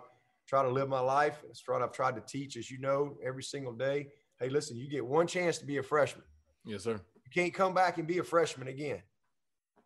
[0.48, 1.44] try to live my life.
[1.48, 4.08] It's what I've tried to teach, as you know, every single day.
[4.40, 6.24] Hey, listen, you get one chance to be a freshman.
[6.64, 7.00] Yes, sir.
[7.24, 9.02] You can't come back and be a freshman again.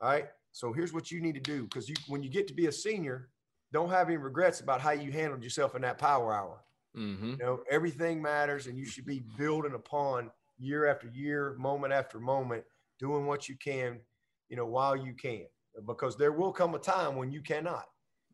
[0.00, 0.28] All right.
[0.52, 2.72] So here's what you need to do, because you when you get to be a
[2.72, 3.28] senior,
[3.72, 6.64] don't have any regrets about how you handled yourself in that power hour.
[6.96, 7.30] Mm-hmm.
[7.32, 12.20] You know, everything matters, and you should be building upon year after year, moment after
[12.20, 12.64] moment,
[12.98, 13.98] doing what you can,
[14.52, 15.46] you know, while you can,
[15.86, 17.86] because there will come a time when you cannot.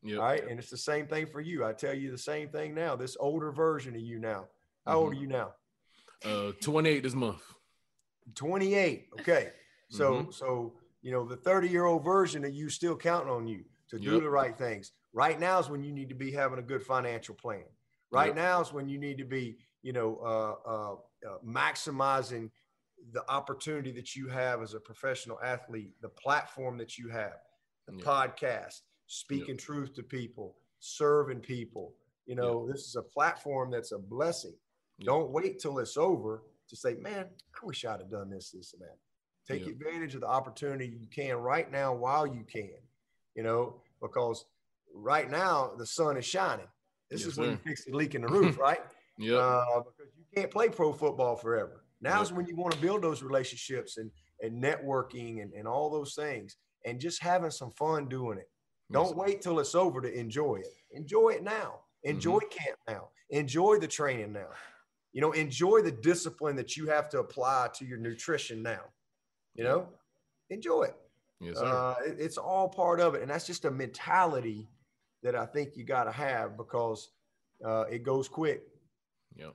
[0.03, 0.19] Yep.
[0.19, 0.49] All right.
[0.49, 1.65] And it's the same thing for you.
[1.65, 2.97] I tell you the same thing now.
[2.97, 4.47] This older version of you now.
[4.85, 4.99] How mm-hmm.
[4.99, 5.53] old are you now?
[6.25, 7.41] Uh, 28 this month.
[8.35, 9.07] 28.
[9.21, 9.51] Okay.
[9.91, 10.31] So, mm-hmm.
[10.33, 13.99] so, you know, the 30 year old version of you still counting on you to
[13.99, 14.23] do yep.
[14.23, 14.93] the right things.
[15.15, 17.65] Right now is when you need to be having a good financial plan.
[18.13, 18.37] Right yep.
[18.37, 20.93] now is when you need to be, you know, uh, uh,
[21.27, 22.51] uh, maximizing
[23.13, 27.37] the opportunity that you have as a professional athlete, the platform that you have,
[27.87, 28.05] the yep.
[28.05, 31.95] podcast, speaking truth to people, serving people.
[32.27, 34.55] You know, this is a platform that's a blessing.
[35.01, 38.75] Don't wait till it's over to say, man, I wish I'd have done this, this,
[38.75, 38.99] and that.
[39.51, 39.73] Take yeah.
[39.73, 42.71] advantage of the opportunity you can right now while you can,
[43.35, 44.45] you know, because
[44.95, 46.67] right now the sun is shining.
[47.11, 48.81] This yes, is when you fix the leak in the roof, right?
[49.19, 49.37] yeah.
[49.37, 51.85] Uh, because you can't play pro football forever.
[52.01, 55.91] Now is when you want to build those relationships and, and networking and, and all
[55.91, 58.49] those things and just having some fun doing it.
[58.91, 60.69] Don't wait till it's over to enjoy it.
[60.93, 61.81] Enjoy it now.
[62.05, 62.59] Enjoy mm-hmm.
[62.59, 63.09] camp now.
[63.31, 64.49] Enjoy the training now.
[65.13, 68.83] You know, enjoy the discipline that you have to apply to your nutrition now.
[69.55, 69.89] You know,
[70.51, 70.97] enjoy it.
[71.41, 73.23] Yes, uh, it, it's all part of it.
[73.23, 74.69] And that's just a mentality
[75.23, 77.11] that I think you got to have because
[77.65, 78.63] uh, it goes quick.
[79.37, 79.51] Yeah.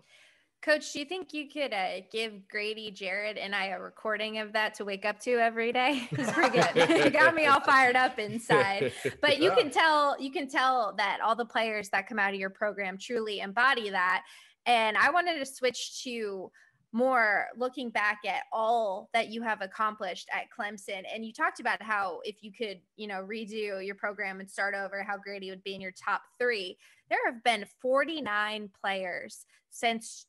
[0.64, 4.54] Coach, do you think you could uh, give Grady, Jared, and I a recording of
[4.54, 6.08] that to wake up to every day?
[6.14, 6.70] It's pretty good.
[6.74, 8.94] it got me all fired up inside.
[9.20, 12.40] But you can tell, you can tell that all the players that come out of
[12.40, 14.24] your program truly embody that.
[14.66, 16.50] And I wanted to switch to
[16.94, 21.02] more looking back at all that you have accomplished at Clemson.
[21.14, 24.76] And you talked about how if you could, you know, redo your program and start
[24.76, 26.78] over, how Grady would be in your top three.
[27.14, 30.26] There have been 49 players since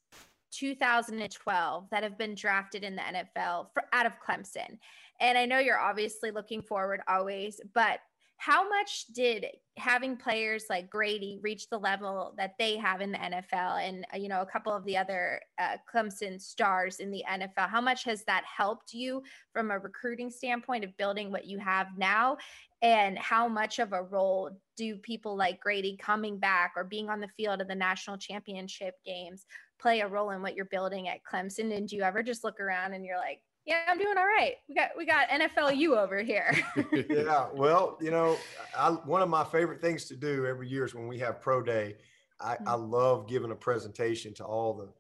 [0.52, 4.76] 2012 that have been drafted in the NFL for, out of Clemson.
[5.18, 8.00] And I know you're obviously looking forward always, but
[8.36, 13.18] how much did having players like Grady reach the level that they have in the
[13.18, 17.24] NFL and uh, you know a couple of the other uh, Clemson stars in the
[17.28, 21.58] NFL how much has that helped you from a recruiting standpoint of building what you
[21.58, 22.36] have now?
[22.82, 27.20] And how much of a role do people like Grady coming back or being on
[27.20, 29.46] the field of the national championship games
[29.80, 31.74] play a role in what you're building at Clemson?
[31.74, 34.55] And do you ever just look around and you're like yeah, I'm doing all right.
[34.68, 36.55] We got we got NFLU over here.
[37.09, 38.37] yeah, well, you know,
[38.77, 41.62] I, one of my favorite things to do every year is when we have pro
[41.62, 41.96] day.
[42.40, 42.68] I, mm-hmm.
[42.68, 44.92] I love giving a presentation to all the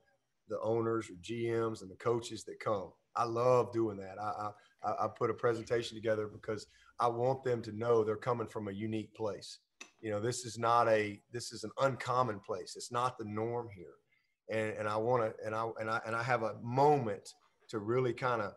[0.48, 2.92] the owners or GMs and the coaches that come.
[3.16, 4.16] I love doing that.
[4.20, 4.50] I,
[4.82, 6.66] I I put a presentation together because
[6.98, 9.58] I want them to know they're coming from a unique place.
[10.00, 12.76] You know, this is not a this is an uncommon place.
[12.76, 13.94] It's not the norm here,
[14.50, 17.28] and and I want to and I and I and I have a moment
[17.74, 18.54] to really kind of,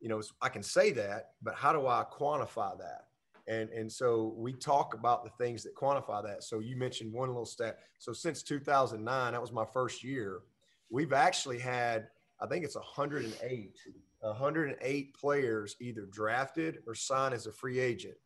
[0.00, 3.06] you know, I can say that, but how do I quantify that?
[3.46, 6.42] And, and so we talk about the things that quantify that.
[6.42, 7.78] So you mentioned one little stat.
[7.98, 10.40] So since 2009, that was my first year,
[10.90, 12.08] we've actually had,
[12.40, 13.78] I think it's 108,
[14.20, 18.16] 108 players either drafted or signed as a free agent.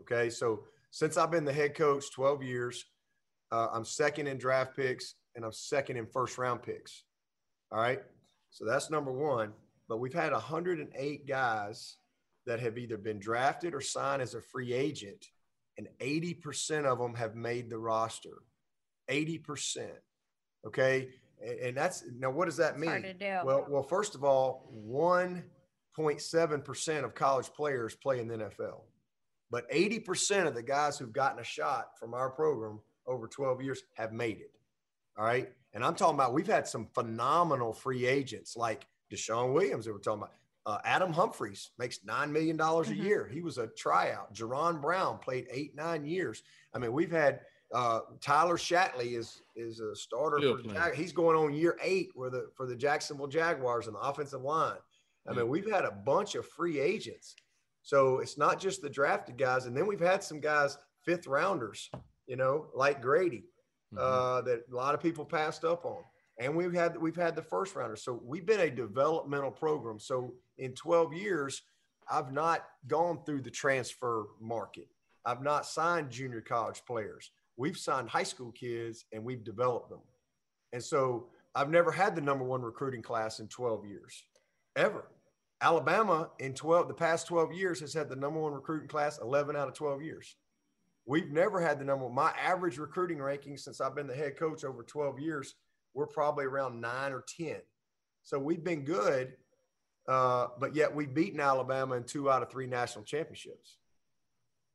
[0.00, 0.30] Okay.
[0.30, 2.84] So since I've been the head coach 12 years,
[3.50, 7.04] uh, I'm second in draft picks and I'm second in first round picks.
[7.70, 8.02] All right.
[8.50, 9.52] So that's number one
[9.92, 11.98] but we've had 108 guys
[12.46, 15.26] that have either been drafted or signed as a free agent,
[15.76, 18.38] and 80% of them have made the roster.
[19.10, 19.90] 80%.
[20.66, 21.10] Okay.
[21.62, 23.04] And that's now what does that mean?
[23.44, 28.84] Well, well, first of all, 1.7% of college players play in the NFL.
[29.50, 33.82] But 80% of the guys who've gotten a shot from our program over 12 years
[33.98, 34.52] have made it.
[35.18, 35.52] All right.
[35.74, 39.98] And I'm talking about we've had some phenomenal free agents like DeShawn Williams that we're
[39.98, 40.34] talking about.
[40.64, 43.02] Uh, Adam Humphries makes $9 million a mm-hmm.
[43.02, 43.28] year.
[43.32, 44.32] He was a tryout.
[44.32, 46.42] Jaron Brown played eight, nine years.
[46.72, 47.40] I mean, we've had
[47.72, 52.28] uh, Tyler Shatley is is a starter for Jag- he's going on year eight for
[52.28, 54.76] the for the Jacksonville Jaguars in the offensive line.
[55.26, 57.34] I mean, we've had a bunch of free agents.
[57.82, 59.66] So it's not just the drafted guys.
[59.66, 61.90] And then we've had some guys, fifth rounders,
[62.26, 63.44] you know, like Grady,
[63.92, 63.98] mm-hmm.
[63.98, 66.02] uh, that a lot of people passed up on
[66.38, 67.96] and we've had we've had the first rounder.
[67.96, 69.98] So we've been a developmental program.
[69.98, 71.62] So in 12 years,
[72.10, 74.88] I've not gone through the transfer market.
[75.24, 77.30] I've not signed junior college players.
[77.56, 80.00] We've signed high school kids and we've developed them.
[80.72, 84.24] And so I've never had the number one recruiting class in 12 years,
[84.74, 85.06] ever.
[85.60, 89.54] Alabama in 12 the past 12 years has had the number one recruiting class 11
[89.54, 90.34] out of 12 years.
[91.06, 92.14] We've never had the number one.
[92.14, 95.54] My average recruiting ranking since I've been the head coach over 12 years
[95.94, 97.56] we're probably around nine or 10.
[98.22, 99.34] So we've been good,
[100.08, 103.78] uh, but yet we've beaten Alabama in two out of three national championships.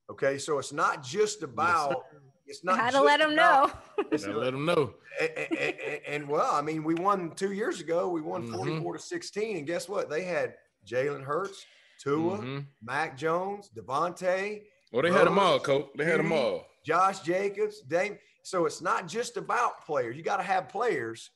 [0.09, 1.89] Okay, so it's not just about.
[1.89, 2.79] Yes, it's not.
[2.79, 4.05] How to let them about, know.
[4.11, 4.93] It's let them know.
[5.19, 8.07] And, and, and, and, well, I mean, we won two years ago.
[8.07, 8.55] We won mm-hmm.
[8.55, 10.09] 44 to 16, and guess what?
[10.09, 10.53] They had
[10.85, 11.65] Jalen Hurts,
[12.01, 12.59] Tua, mm-hmm.
[12.81, 14.61] Mac Jones, DeVonta.
[14.93, 15.87] Well, they Rose, had them all, coach.
[15.97, 16.65] They had them all.
[16.85, 18.17] Josh Jacobs, Dame.
[18.47, 20.15] So it's not just about players.
[20.15, 21.31] You got to have players,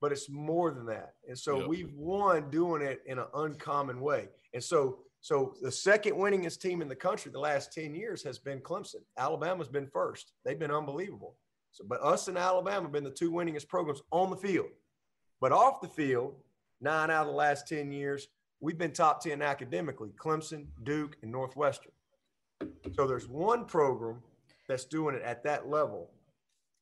[0.00, 1.12] but it's more than that.
[1.28, 1.68] And so yep.
[1.68, 4.30] we've won doing it in an uncommon way.
[4.54, 8.38] And so, so the second winningest team in the country the last 10 years has
[8.38, 9.02] been Clemson.
[9.18, 10.32] Alabama's been first.
[10.42, 11.36] They've been unbelievable.
[11.72, 14.68] So, but us and Alabama have been the two winningest programs on the field.
[15.42, 16.34] But off the field,
[16.80, 18.26] nine out of the last 10 years,
[18.60, 21.92] we've been top 10 academically, Clemson, Duke, and Northwestern.
[22.94, 24.22] So there's one program
[24.66, 26.08] that's doing it at that level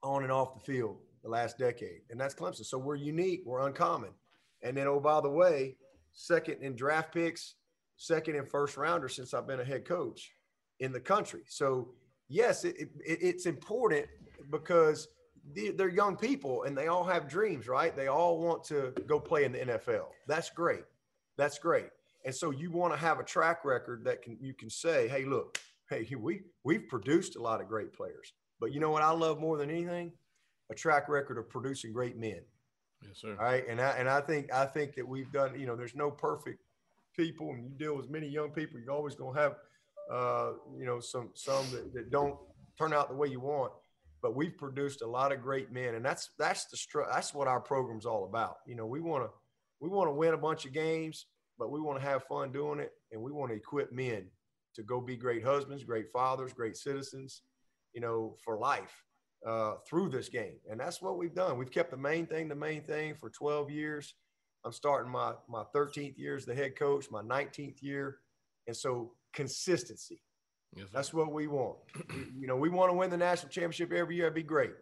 [0.02, 2.64] on and off the field the last decade, and that's Clemson.
[2.64, 4.10] So we're unique, we're uncommon.
[4.62, 5.76] And then, oh, by the way,
[6.12, 7.54] second in draft picks,
[7.96, 10.32] second in first rounder since I've been a head coach
[10.80, 11.42] in the country.
[11.48, 11.90] So,
[12.28, 14.06] yes, it, it, it's important
[14.50, 15.08] because
[15.54, 17.94] they're young people and they all have dreams, right?
[17.96, 20.06] They all want to go play in the NFL.
[20.28, 20.84] That's great.
[21.36, 21.88] That's great.
[22.24, 25.24] And so you want to have a track record that can you can say, hey,
[25.24, 25.58] look,
[25.90, 28.32] hey, we we've produced a lot of great players.
[28.62, 30.12] But you know what I love more than anything?
[30.70, 32.40] A track record of producing great men.
[33.02, 33.36] Yes, sir.
[33.38, 33.64] All right.
[33.68, 36.62] And I and I think I think that we've done, you know, there's no perfect
[37.14, 39.56] people and you deal with many young people, you're always gonna have
[40.10, 42.38] uh, you know, some some that, that don't
[42.78, 43.72] turn out the way you want
[44.22, 47.48] but we've produced a lot of great men, and that's that's the str- that's what
[47.48, 48.58] our program's all about.
[48.66, 49.30] You know, we want to
[49.80, 51.26] we want to win a bunch of games,
[51.58, 54.28] but we want to have fun doing it, and we want to equip men
[54.76, 57.42] to go be great husbands, great fathers, great citizens,
[57.94, 59.04] you know, for life
[59.46, 61.58] uh, through this game, and that's what we've done.
[61.58, 64.14] We've kept the main thing the main thing for 12 years.
[64.64, 68.18] I'm starting my my 13th year as the head coach, my 19th year,
[68.66, 70.22] and so consistency
[70.74, 71.78] Yes, That's what we want.
[72.38, 74.26] you know, we want to win the national championship every year.
[74.26, 74.72] It'd be great.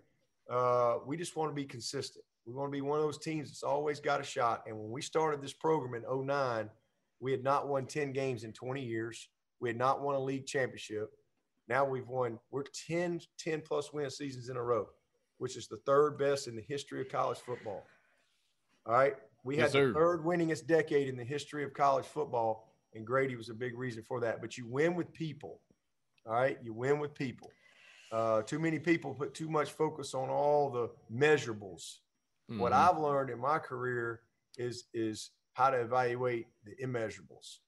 [0.49, 2.25] Uh, we just want to be consistent.
[2.47, 4.63] We want to be one of those teams that's always got a shot.
[4.67, 6.71] And when we started this program in 09,
[7.21, 9.29] we had not won 10 games in 20 years.
[9.61, 11.11] We had not won a league championship.
[11.71, 14.89] Now we've won, we're 10, 10 plus win seasons in a row,
[15.39, 17.87] which is the third best in the history of college football.
[18.87, 19.15] All right.
[19.45, 19.89] We yes, had sir.
[19.89, 23.79] the third winningest decade in the history of college football, and Grady was a big
[23.79, 24.41] reason for that.
[24.41, 25.61] But you win with people.
[26.27, 27.51] All right, you win with people.
[28.13, 31.99] Uh, too many people put too much focus on all the measurables.
[32.51, 32.59] Mm-hmm.
[32.59, 34.21] What I've learned in my career
[34.59, 37.61] is is how to evaluate the immeasurables.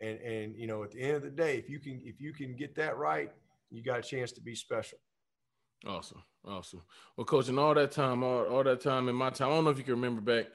[0.00, 2.32] And and you know, at the end of the day, if you can if you
[2.32, 3.30] can get that right,
[3.70, 4.98] you got a chance to be special.
[5.86, 6.82] Awesome, awesome.
[7.16, 9.64] Well, coach, in all that time, all, all that time in my time, I don't
[9.64, 10.46] know if you can remember back.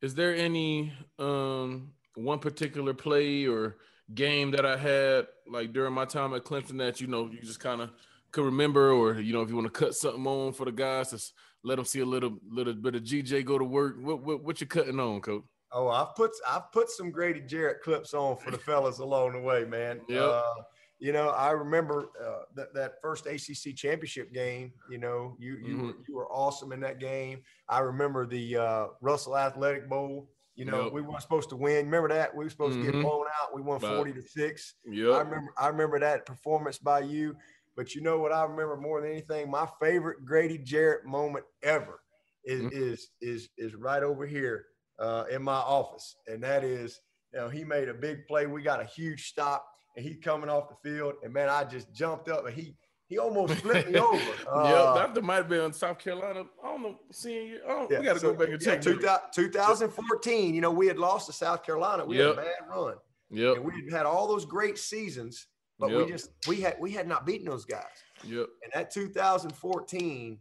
[0.00, 3.76] Is there any um one particular play or
[4.14, 7.60] game that I had like during my time at Clemson that you know you just
[7.60, 7.90] kind of
[8.32, 11.10] could remember, or you know if you want to cut something on for the guys,
[11.10, 11.32] just
[11.64, 13.96] let them see a little little bit of GJ go to work.
[14.00, 15.44] What what, what you cutting on, coach?
[15.72, 19.40] Oh, I've put I've put some Grady Jarrett clips on for the fellas along the
[19.40, 20.00] way, man.
[20.08, 20.20] Yeah.
[20.20, 20.54] Uh,
[21.00, 24.72] you know, I remember uh, that that first ACC championship game.
[24.90, 25.86] You know, you you mm-hmm.
[25.86, 27.42] were, you were awesome in that game.
[27.68, 30.28] I remember the uh, Russell Athletic Bowl.
[30.56, 30.92] You know, yep.
[30.92, 31.84] we weren't supposed to win.
[31.84, 32.34] Remember that?
[32.34, 32.86] We were supposed mm-hmm.
[32.86, 33.06] to get mm-hmm.
[33.06, 33.54] blown out.
[33.54, 34.74] We won 40 to 6.
[34.90, 35.10] Yeah.
[35.10, 37.36] I remember I remember that performance by you.
[37.76, 39.48] But you know what I remember more than anything?
[39.48, 42.00] My favorite Grady Jarrett moment ever
[42.44, 42.76] is mm-hmm.
[42.76, 44.64] is is is right over here
[44.98, 46.16] uh, in my office.
[46.26, 47.00] And that is,
[47.32, 48.46] you know, he made a big play.
[48.46, 51.14] We got a huge stop and he's coming off the field.
[51.22, 52.76] And man, I just jumped up and he
[53.08, 54.20] he almost flipped me over.
[54.48, 56.44] Uh, yeah, that might have been South Carolina.
[56.64, 56.98] I don't know.
[57.12, 58.82] Seeing you, oh, yeah, we got to so, go back and check.
[58.84, 60.54] Yeah, 2014.
[60.54, 62.04] You know, we had lost to South Carolina.
[62.04, 62.28] We yep.
[62.28, 62.94] had a bad run.
[63.30, 65.98] Yeah, and we had all those great seasons, but yep.
[65.98, 67.82] we just we had we had not beaten those guys.
[68.24, 68.46] Yep.
[68.62, 70.38] And that 2014,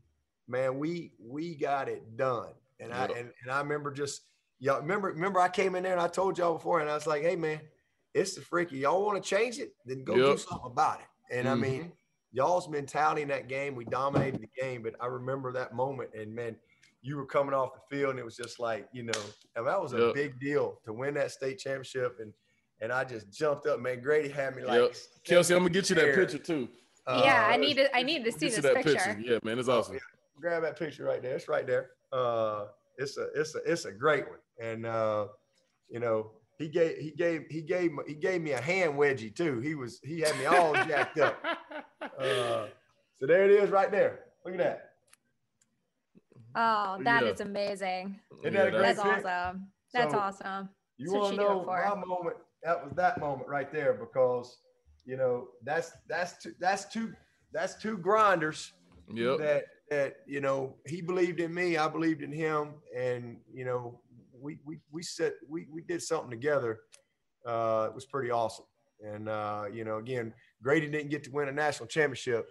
[0.47, 2.53] man, we we got it done.
[2.79, 3.11] And yep.
[3.11, 4.21] I and, and I remember just
[4.59, 7.07] y'all remember remember I came in there and I told y'all before, and I was
[7.07, 7.59] like, hey man,
[8.13, 8.79] it's the freaky.
[8.79, 9.73] Y'all want to change it?
[9.85, 11.07] Then go do something about it.
[11.35, 11.63] And mm-hmm.
[11.63, 11.89] I mean mm-hmm
[12.31, 16.33] y'all's mentality in that game, we dominated the game, but I remember that moment and
[16.33, 16.55] man,
[17.01, 19.19] you were coming off the field and it was just like, you know,
[19.55, 20.13] that was a yep.
[20.13, 22.17] big deal to win that state championship.
[22.19, 22.33] And
[22.79, 24.01] and I just jumped up, man.
[24.01, 24.95] Grady had me like yep.
[25.23, 26.67] Kelsey, I'm gonna get you that picture too.
[27.07, 28.83] Uh, yeah, I need to I need to see this picture.
[28.83, 29.19] picture.
[29.19, 29.93] Yeah, man, it's awesome.
[29.93, 30.39] Oh, yeah.
[30.39, 31.35] Grab that picture right there.
[31.35, 31.91] It's right there.
[32.11, 32.65] Uh
[32.97, 34.39] it's a it's a it's a great one.
[34.61, 35.27] And uh,
[35.89, 39.59] you know, he gave he gave he gave he gave me a hand wedgie too.
[39.59, 41.37] He was he had me all jacked up.
[42.19, 42.67] Uh,
[43.19, 44.21] so there it is, right there.
[44.43, 44.91] Look at that.
[46.55, 47.29] Oh, that yeah.
[47.29, 48.19] is amazing.
[48.43, 49.67] Isn't that yeah, that's awesome.
[49.93, 50.69] That's so awesome.
[50.97, 52.37] You want to know my moment?
[52.63, 54.57] That was that moment right there because
[55.05, 57.13] you know that's that's two that's two
[57.53, 58.73] that's two grinders.
[59.13, 59.37] Yep.
[59.39, 63.99] That that you know he believed in me, I believed in him, and you know
[64.41, 66.81] we we we set we we did something together.
[67.45, 68.65] Uh, it was pretty awesome.
[69.03, 72.49] And uh, you know, again, Grady didn't get to win a national championship,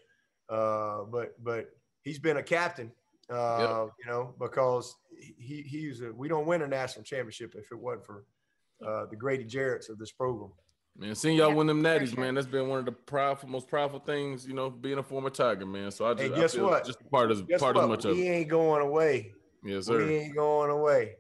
[0.49, 1.70] uh, but but
[2.03, 2.92] he's been a captain.
[3.29, 3.92] Uh, yep.
[3.99, 8.07] You know, because he he's a, we don't win a national championship if it wasn't
[8.07, 8.25] for
[8.87, 10.53] uh, the Grady Jarrett's of this program.
[10.99, 14.03] Man, seeing y'all win them natties, man, that's been one of the proudful, most proudful
[14.07, 15.90] things, you know, being a former Tiger, man.
[15.90, 16.87] So I just, and guess what?
[16.87, 17.85] Just part of guess part what?
[17.85, 18.20] as much we of it.
[18.22, 19.33] He ain't going away.
[19.62, 20.07] Yes, sir.
[20.07, 21.16] We ain't going away.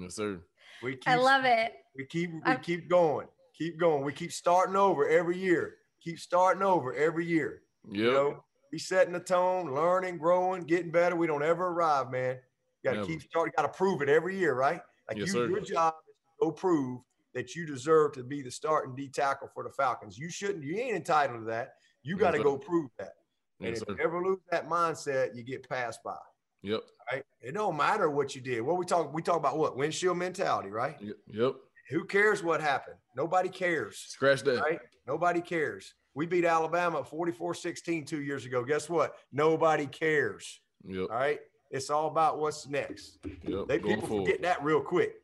[0.00, 0.40] Yes, sir.
[0.82, 1.74] We keep, I love it.
[1.96, 4.04] We keep we I'm, keep going, keep going.
[4.04, 5.76] We keep starting over every year.
[6.02, 7.62] Keep starting over every year.
[7.88, 7.94] Yep.
[7.94, 11.16] You know, be setting the tone, learning, growing, getting better.
[11.16, 12.36] We don't ever arrive, man.
[12.82, 13.52] You got to keep starting.
[13.56, 14.80] Got to prove it every year, right?
[15.08, 15.48] Like yes, you, sir.
[15.48, 17.00] your job is to go prove
[17.34, 20.18] that you deserve to be the starting D tackle for the Falcons.
[20.18, 20.64] You shouldn't.
[20.64, 21.74] You ain't entitled to that.
[22.02, 23.12] You got to yes, go prove that.
[23.60, 23.94] And yes, if sir.
[23.94, 26.16] you ever lose that mindset, you get passed by.
[26.62, 26.80] Yep.
[27.12, 27.24] Right.
[27.40, 28.60] It don't matter what you did.
[28.62, 30.96] What we talk, we talk about what windshield mentality, right?
[31.28, 31.54] Yep.
[31.90, 32.96] Who cares what happened?
[33.16, 33.98] Nobody cares.
[34.08, 34.60] Scratch that.
[34.60, 34.80] Right.
[35.06, 35.94] Nobody cares.
[36.14, 38.64] We beat Alabama 44-16 two years ago.
[38.64, 39.14] Guess what?
[39.32, 40.60] Nobody cares.
[40.84, 41.08] Yep.
[41.10, 41.38] All right.
[41.70, 43.18] It's all about what's next.
[43.42, 43.68] Yep.
[43.68, 44.26] They people forward.
[44.26, 45.14] forget that real quick.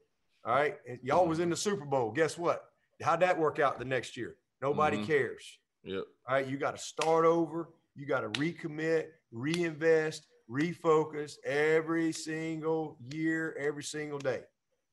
[0.45, 0.77] All right.
[1.03, 2.11] Y'all was in the Super Bowl.
[2.13, 2.65] Guess what?
[3.01, 4.37] How'd that work out the next year?
[4.61, 5.07] Nobody mm-hmm.
[5.07, 5.59] cares.
[5.83, 6.05] Yep.
[6.29, 6.47] All right.
[6.47, 7.71] You got to start over.
[7.95, 14.41] You got to recommit, reinvest, refocus every single year, every single day.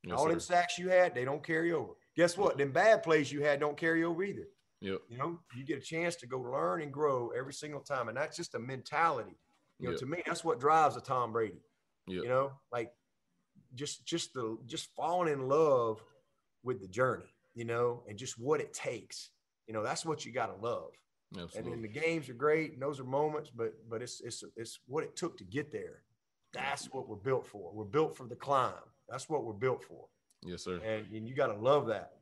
[0.04, 0.30] Yes, All sir.
[0.30, 1.94] them sacks you had, they don't carry over.
[2.16, 2.58] Guess what?
[2.58, 4.48] Them bad plays you had don't carry over either.
[4.82, 5.00] Yep.
[5.10, 8.08] You know, you get a chance to go learn and grow every single time.
[8.08, 9.38] And that's just a mentality.
[9.80, 10.00] You know, yep.
[10.00, 11.62] to me, that's what drives a Tom Brady.
[12.08, 12.24] Yep.
[12.24, 12.92] You know, like
[13.76, 16.02] just just the just falling in love
[16.64, 19.30] with the journey, you know, and just what it takes.
[19.68, 20.92] You know, that's what you gotta love.
[21.38, 21.60] Absolutely.
[21.60, 24.80] And then the games are great, and those are moments, but but it's it's it's
[24.88, 26.04] what it took to get there.
[26.54, 27.72] That's what we're built for.
[27.74, 28.74] We're built for the climb.
[29.08, 30.06] That's what we're built for.
[30.44, 30.80] Yes, sir.
[30.84, 32.14] And, and you got to love that.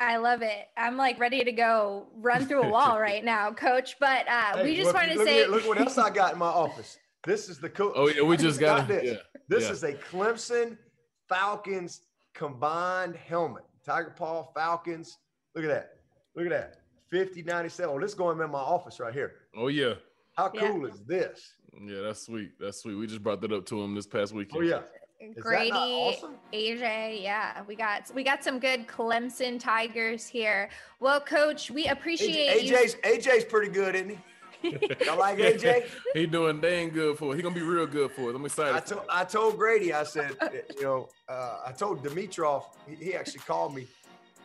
[0.00, 0.68] I love it.
[0.76, 3.96] I'm like ready to go run through a wall right now, coach.
[4.00, 6.38] But uh, hey, we just wanted to say, here, look what else I got in
[6.38, 6.98] my office.
[7.24, 7.92] This is the coach.
[7.96, 9.04] Oh yeah, we just got, got this.
[9.04, 9.70] Yeah, this yeah.
[9.70, 10.76] is a Clemson
[11.28, 12.02] Falcons
[12.34, 13.64] combined helmet.
[13.84, 15.18] Tiger Paw Falcons.
[15.54, 15.90] Look at that.
[16.34, 16.76] Look at that.
[17.10, 17.94] 5097.
[17.94, 19.34] Oh, this going in my office right here.
[19.56, 19.94] Oh yeah.
[20.36, 20.92] How cool yeah.
[20.92, 21.54] is this?
[21.82, 22.52] Yeah, that's sweet.
[22.58, 22.94] That's sweet.
[22.94, 24.62] We just brought that up to him this past weekend.
[24.62, 24.80] Oh yeah.
[25.40, 26.34] Grady, awesome?
[26.52, 30.68] AJ, yeah, we got we got some good Clemson Tigers here.
[31.00, 34.18] Well, Coach, we appreciate AJ, AJ's AJ's pretty good, isn't he?
[35.04, 35.86] Y'all like AJ?
[36.14, 37.36] he doing dang good for it.
[37.36, 38.36] He gonna be real good for it.
[38.36, 38.74] I'm excited.
[38.74, 40.36] I told I told Grady, I said,
[40.76, 42.64] you know, uh, I told Dimitroff.
[42.86, 43.86] he, he, actually called me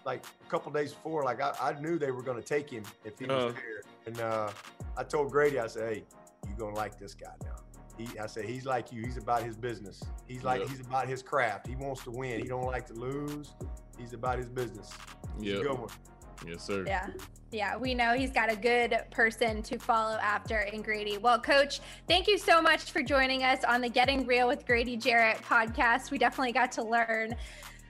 [0.06, 1.24] like a couple days before.
[1.24, 4.22] Like I, I, knew they were gonna take him if he was uh, there, and
[4.22, 4.50] uh,
[4.98, 6.04] I told Grady, I said, hey,
[6.48, 7.56] you're gonna like this guy now.
[7.98, 9.04] He, I said, he's like you.
[9.04, 10.02] He's about his business.
[10.28, 10.70] He's like, yep.
[10.70, 11.68] he's about his craft.
[11.68, 12.40] He wants to win.
[12.42, 13.54] He don't like to lose.
[13.98, 14.92] He's about his business.
[15.40, 15.56] Yeah.
[15.56, 15.90] Good one.
[16.48, 16.84] Yes, sir.
[16.88, 17.08] Yeah.
[17.52, 21.18] Yeah, we know he's got a good person to follow after in Grady.
[21.18, 24.96] Well, Coach, thank you so much for joining us on the Getting Real with Grady
[24.96, 26.12] Jarrett podcast.
[26.12, 27.36] We definitely got to learn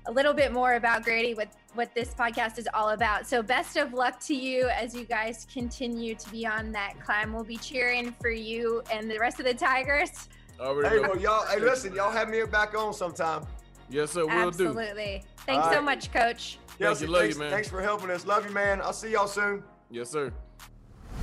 [0.07, 3.25] a little bit more about Grady with what this podcast is all about.
[3.27, 7.33] So best of luck to you as you guys continue to be on that climb.
[7.33, 10.29] We'll be cheering for you and the rest of the Tigers.
[10.57, 13.45] Hey, well, y'all, hey, listen, y'all have me back on sometime.
[13.89, 14.25] Yes, sir.
[14.25, 14.83] We'll Absolutely.
[14.83, 14.89] do.
[14.89, 15.23] Absolutely.
[15.45, 16.59] Thanks so much, Coach.
[16.79, 17.51] Yes, you love thanks, you, man.
[17.51, 18.25] Thanks for helping us.
[18.25, 18.81] Love you, man.
[18.81, 19.63] I'll see y'all soon.
[19.89, 20.31] Yes, sir.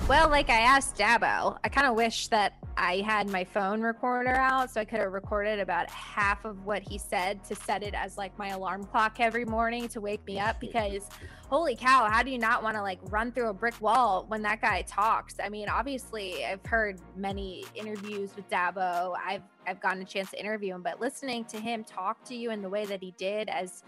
[0.09, 4.35] Well, like I asked Dabo, I kind of wish that I had my phone recorder
[4.35, 7.93] out so I could have recorded about half of what he said to set it
[7.93, 11.09] as like my alarm clock every morning to wake me up because
[11.49, 14.41] holy cow, how do you not want to like run through a brick wall when
[14.43, 15.35] that guy talks?
[15.43, 19.15] I mean, obviously, I've heard many interviews with Dabo.
[19.23, 22.51] I've I've gotten a chance to interview him, but listening to him talk to you
[22.51, 23.83] in the way that he did as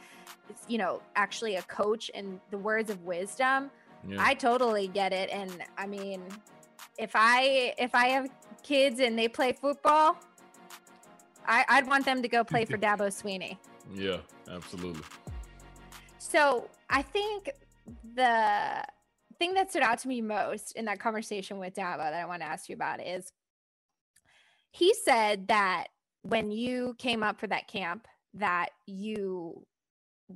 [0.68, 3.70] you know, actually a coach and the words of wisdom,
[4.06, 4.16] yeah.
[4.18, 5.30] I totally get it.
[5.30, 6.22] And I mean,
[6.98, 8.30] if I if I have
[8.62, 10.16] kids and they play football,
[11.46, 13.56] I, I'd want them to go play for Dabo Swinney.
[13.94, 14.18] Yeah,
[14.50, 15.02] absolutely.
[16.18, 17.50] So I think
[18.14, 18.84] the
[19.38, 22.42] thing that stood out to me most in that conversation with Dabo that I want
[22.42, 23.32] to ask you about is
[24.70, 25.88] he said that
[26.22, 29.66] when you came up for that camp that you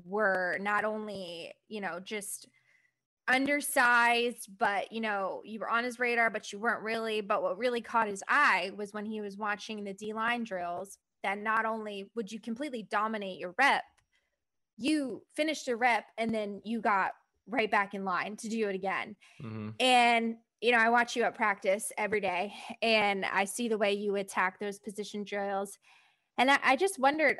[0.04, 2.48] were not only, you know, just
[3.28, 7.20] undersized, but you know, you were on his radar, but you weren't really.
[7.20, 10.98] But what really caught his eye was when he was watching the D line drills
[11.22, 13.82] that not only would you completely dominate your rep,
[14.76, 17.12] you finished a rep and then you got
[17.48, 19.16] right back in line to do it again.
[19.42, 19.70] Mm-hmm.
[19.80, 23.92] And you know, I watch you at practice every day and I see the way
[23.92, 25.78] you attack those position drills.
[26.38, 27.36] And I, I just wondered,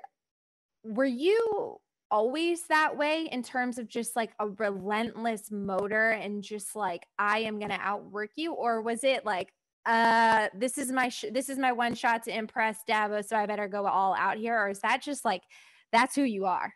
[0.83, 1.79] were you
[2.15, 7.41] always that way in terms of just like a relentless motor and just like I
[7.41, 9.53] am going to outwork you or was it like
[9.85, 13.47] uh this is my sh- this is my one shot to impress Dabo so I
[13.47, 15.43] better go all out here or is that just like
[15.91, 16.73] that's who you are?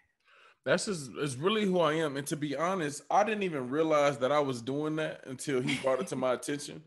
[0.64, 4.18] That's just it's really who I am and to be honest I didn't even realize
[4.18, 6.82] that I was doing that until he brought it to my attention.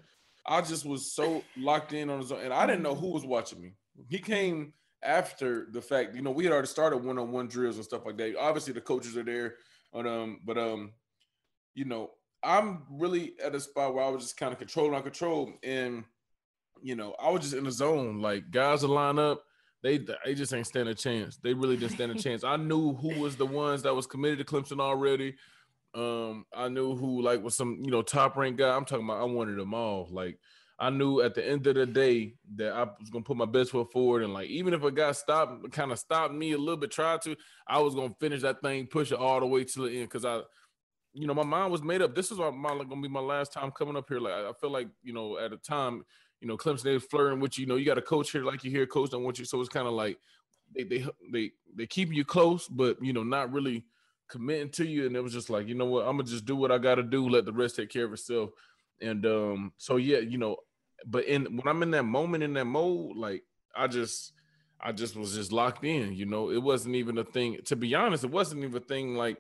[0.45, 3.25] I just was so locked in on his own and I didn't know who was
[3.25, 3.75] watching me.
[4.09, 4.73] He came
[5.03, 8.35] after the fact, you know, we had already started one-on-one drills and stuff like that.
[8.39, 9.55] Obviously, the coaches are there,
[9.91, 10.91] but um, but um,
[11.73, 12.11] you know,
[12.43, 16.03] I'm really at a spot where I was just kind of controlling on control, and
[16.81, 18.21] you know, I was just in the zone.
[18.21, 19.43] Like guys will line up,
[19.83, 21.37] they they just ain't stand a chance.
[21.37, 22.43] They really didn't stand a chance.
[22.43, 25.35] I knew who was the ones that was committed to Clemson already.
[25.93, 28.75] Um, I knew who like was some you know top ranked guy.
[28.75, 29.21] I'm talking about.
[29.21, 30.07] I wanted them all.
[30.11, 30.39] Like
[30.81, 33.69] I knew at the end of the day that I was gonna put my best
[33.69, 36.75] foot forward, and like even if a guy stopped, kind of stopped me a little
[36.75, 37.35] bit, tried to,
[37.67, 40.25] I was gonna finish that thing, push it all the way to the end, because
[40.25, 40.41] I,
[41.13, 42.15] you know, my mind was made up.
[42.15, 44.19] This is my, like, gonna be my last time coming up here.
[44.19, 46.03] Like I feel like you know at a time,
[46.39, 47.63] you know, Clemson they flirting with you.
[47.63, 49.61] You know, you got a coach here, like you hear, coach don't want you, so
[49.61, 50.17] it's kind of like
[50.73, 53.85] they they they they keep you close, but you know, not really
[54.29, 55.05] committing to you.
[55.05, 57.03] And it was just like, you know what, I'm gonna just do what I gotta
[57.03, 58.49] do, let the rest take care of itself.
[58.99, 60.57] And um, so yeah, you know,
[61.05, 63.43] but in when I'm in that moment in that mode, like
[63.75, 64.33] I just
[64.79, 66.51] I just was just locked in, you know.
[66.51, 67.57] It wasn't even a thing.
[67.65, 69.37] To be honest, it wasn't even a thing like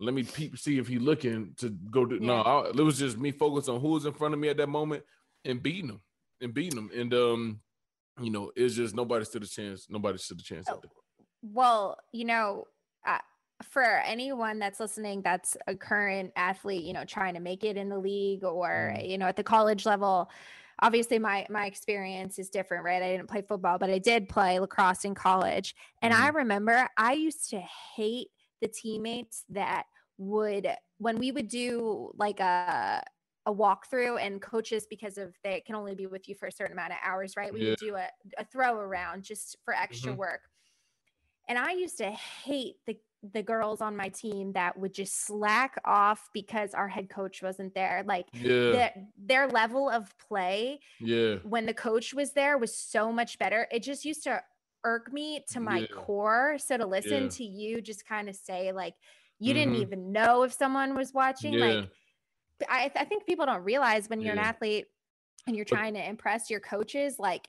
[0.00, 2.26] let me peep see if he looking to go to yeah.
[2.26, 4.56] no, I, it was just me focused on who was in front of me at
[4.56, 5.04] that moment
[5.44, 6.00] and beating them
[6.40, 6.90] and beating them.
[6.94, 7.60] And um,
[8.20, 9.86] you know, it's just nobody stood a chance.
[9.88, 10.66] Nobody stood a chance.
[10.68, 10.80] Oh,
[11.42, 12.66] well, you know,
[13.06, 13.18] uh,
[13.62, 17.88] for anyone that's listening that's a current athlete you know trying to make it in
[17.88, 19.08] the league or mm.
[19.08, 20.28] you know at the college level
[20.80, 24.58] obviously my my experience is different right i didn't play football but i did play
[24.58, 26.20] lacrosse in college and mm.
[26.20, 27.62] i remember i used to
[27.96, 28.28] hate
[28.60, 29.84] the teammates that
[30.18, 30.68] would
[30.98, 33.02] when we would do like a
[33.46, 36.72] a walkthrough and coaches because of they can only be with you for a certain
[36.72, 37.70] amount of hours right we yeah.
[37.70, 38.06] would do a,
[38.38, 40.20] a throw around just for extra mm-hmm.
[40.20, 40.40] work
[41.48, 42.96] and i used to hate the
[43.32, 47.74] the girls on my team that would just slack off because our head coach wasn't
[47.74, 48.04] there.
[48.06, 48.70] Like yeah.
[48.72, 53.66] their, their level of play, yeah, when the coach was there was so much better.
[53.70, 54.42] It just used to
[54.84, 55.86] irk me to my yeah.
[55.94, 56.56] core.
[56.58, 57.28] So to listen yeah.
[57.30, 58.94] to you just kind of say like
[59.38, 59.58] you mm-hmm.
[59.58, 61.88] didn't even know if someone was watching, like
[62.68, 64.86] I, I think people don't realize when you're an athlete
[65.46, 67.48] and you're trying to impress your coaches, like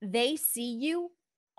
[0.00, 1.10] they see you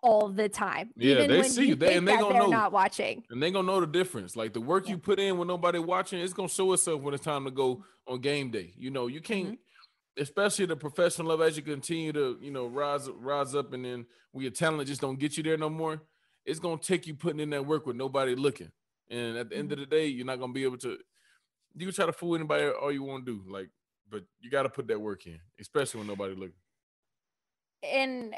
[0.03, 0.91] all the time.
[0.95, 3.79] Yeah, they see you, they, and they gonna know not watching, and they gonna know
[3.79, 4.35] the difference.
[4.35, 4.91] Like the work yeah.
[4.91, 7.83] you put in when nobody watching, it's gonna show itself when it's time to go
[8.05, 8.73] on game day.
[8.77, 10.21] You know, you can't, mm-hmm.
[10.21, 14.05] especially the professional level, as you continue to you know rise rise up, and then
[14.33, 16.03] when your talent just don't get you there no more,
[16.45, 18.71] it's gonna take you putting in that work with nobody looking.
[19.09, 19.59] And at the mm-hmm.
[19.59, 19.89] end of mm-hmm.
[19.89, 20.97] the day, you're not gonna be able to.
[21.75, 23.69] You can try to fool anybody all you want to do, like,
[24.11, 26.53] but you got to put that work in, especially when nobody looking.
[27.81, 28.35] And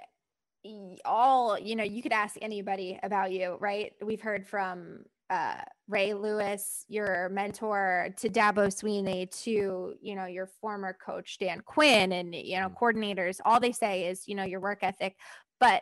[1.05, 4.99] all you know you could ask anybody about you right we've heard from
[5.30, 5.57] uh,
[5.88, 12.11] ray lewis your mentor to dabo swinney to you know your former coach dan quinn
[12.11, 12.78] and you know mm.
[12.78, 15.16] coordinators all they say is you know your work ethic
[15.59, 15.82] but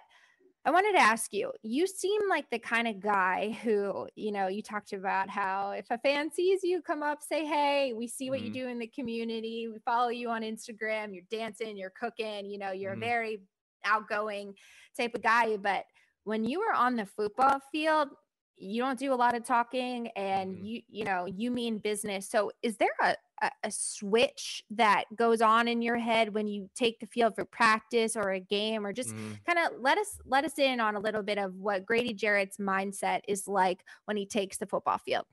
[0.66, 4.48] i wanted to ask you you seem like the kind of guy who you know
[4.48, 8.30] you talked about how if a fan sees you come up say hey we see
[8.30, 8.48] what mm-hmm.
[8.48, 12.58] you do in the community we follow you on instagram you're dancing you're cooking you
[12.58, 13.02] know you're mm-hmm.
[13.02, 13.40] very
[13.86, 14.56] outgoing
[14.98, 15.58] type of guy.
[15.58, 15.86] But
[16.24, 18.10] when you are on the football field,
[18.58, 20.66] you don't do a lot of talking and mm-hmm.
[20.66, 25.42] you you know you mean business so is there a, a, a switch that goes
[25.42, 28.94] on in your head when you take the field for practice or a game or
[28.94, 29.34] just mm-hmm.
[29.46, 32.58] kind of let us let us in on a little bit of what grady jarrett's
[32.58, 35.26] mindset is like when he takes the football field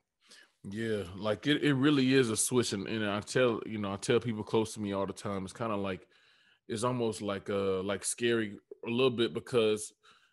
[0.65, 3.97] yeah like it, it really is a switch and, and i tell you know i
[3.97, 6.07] tell people close to me all the time it's kind of like
[6.71, 8.57] it's almost like uh like scary
[8.87, 9.93] a little bit because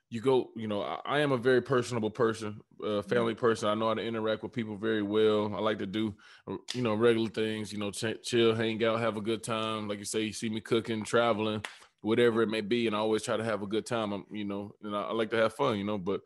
[0.09, 3.67] you go, you know, I, I am a very personable person, uh, family person.
[3.67, 5.53] I know how to interact with people very well.
[5.53, 6.15] I like to do,
[6.49, 9.89] uh, you know, regular things, you know, ch- chill, hang out, have a good time.
[9.89, 11.61] Like you say, you see me cooking, traveling,
[11.99, 14.13] whatever it may be, and I always try to have a good time.
[14.13, 15.97] I'm, you know, and I, I like to have fun, you know.
[15.97, 16.21] But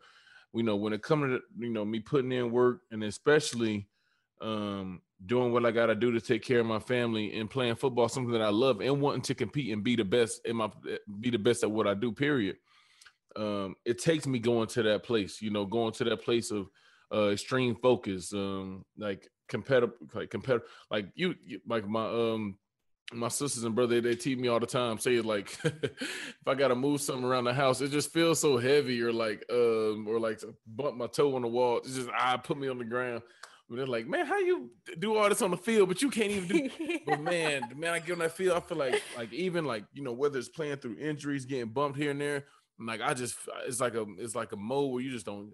[0.54, 3.88] you know, when it comes to you know me putting in work, and especially
[4.42, 7.76] um, doing what I got to do to take care of my family and playing
[7.76, 10.70] football, something that I love, and wanting to compete and be the best in my
[11.20, 12.12] be the best at what I do.
[12.12, 12.56] Period.
[13.34, 16.68] Um, it takes me going to that place, you know, going to that place of
[17.12, 22.58] uh, extreme focus, um, like competitive, like competitive, like you, you, like my um
[23.14, 24.98] my sisters and brother, they teach me all the time.
[24.98, 29.00] Say like, if I gotta move something around the house, it just feels so heavy,
[29.02, 31.78] or like, um, or like bump my toe on the wall.
[31.78, 33.22] It's just I put me on the ground.
[33.76, 36.48] They're like, man, how you do all this on the field, but you can't even
[36.48, 36.98] do.
[37.06, 40.02] but man, man, I get on that field, I feel like, like even like you
[40.02, 42.44] know whether it's playing through injuries, getting bumped here and there,
[42.78, 45.52] like I just, it's like a, it's like a mode where you just don't,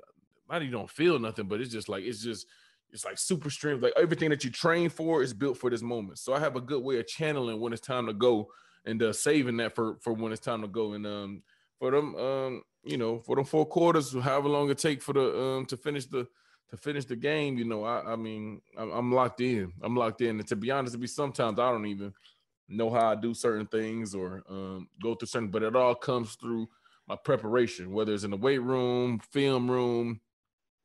[0.51, 2.47] not you don't feel nothing, but it's just like it's just,
[2.91, 3.83] it's like super strength.
[3.83, 6.19] Like everything that you train for is built for this moment.
[6.19, 8.49] So I have a good way of channeling when it's time to go
[8.85, 10.95] and uh, saving that for for when it's time to go.
[10.95, 11.43] And um,
[11.79, 15.41] for them, um, you know, for them four quarters, however long it take for the
[15.41, 16.27] um to finish the
[16.71, 19.73] to finish the game, you know, I, I mean, I'm, locked in.
[19.83, 20.39] I'm locked in.
[20.39, 22.13] And to be honest, to be sometimes I don't even
[22.69, 26.35] know how I do certain things or um, go through certain, but it all comes
[26.35, 26.69] through
[27.07, 30.21] my preparation, whether it's in the weight room, film room,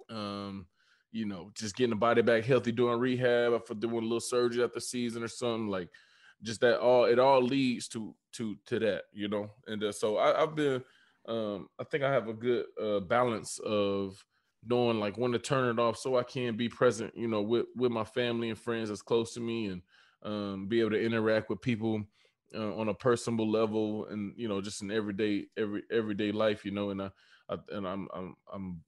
[0.09, 0.67] um,
[1.11, 4.67] you know, just getting the body back healthy doing rehab for doing a little surgery
[4.73, 5.89] the season or something like
[6.41, 9.51] just that all it all leads to to to that, you know.
[9.67, 10.84] And uh, so I, have been
[11.27, 14.23] um I think I have a good uh balance of
[14.66, 17.66] knowing like when to turn it off so I can be present, you know, with
[17.76, 19.82] with my family and friends that's close to me and
[20.24, 22.03] um, be able to interact with people
[22.55, 26.72] uh, on a personal level and you know just in everyday every everyday life, you
[26.72, 27.09] know, and I,
[27.49, 28.82] I and I'm I'm I'm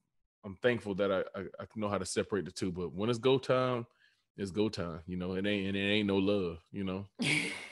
[0.44, 2.72] I'm thankful that I, I, I know how to separate the two.
[2.72, 3.86] But when it's go time,
[4.38, 5.02] it's go time.
[5.08, 6.60] You know, it ain't and it ain't no love.
[6.72, 7.06] You know.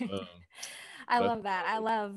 [0.02, 0.28] um,
[1.08, 1.66] I love that.
[1.68, 2.16] I love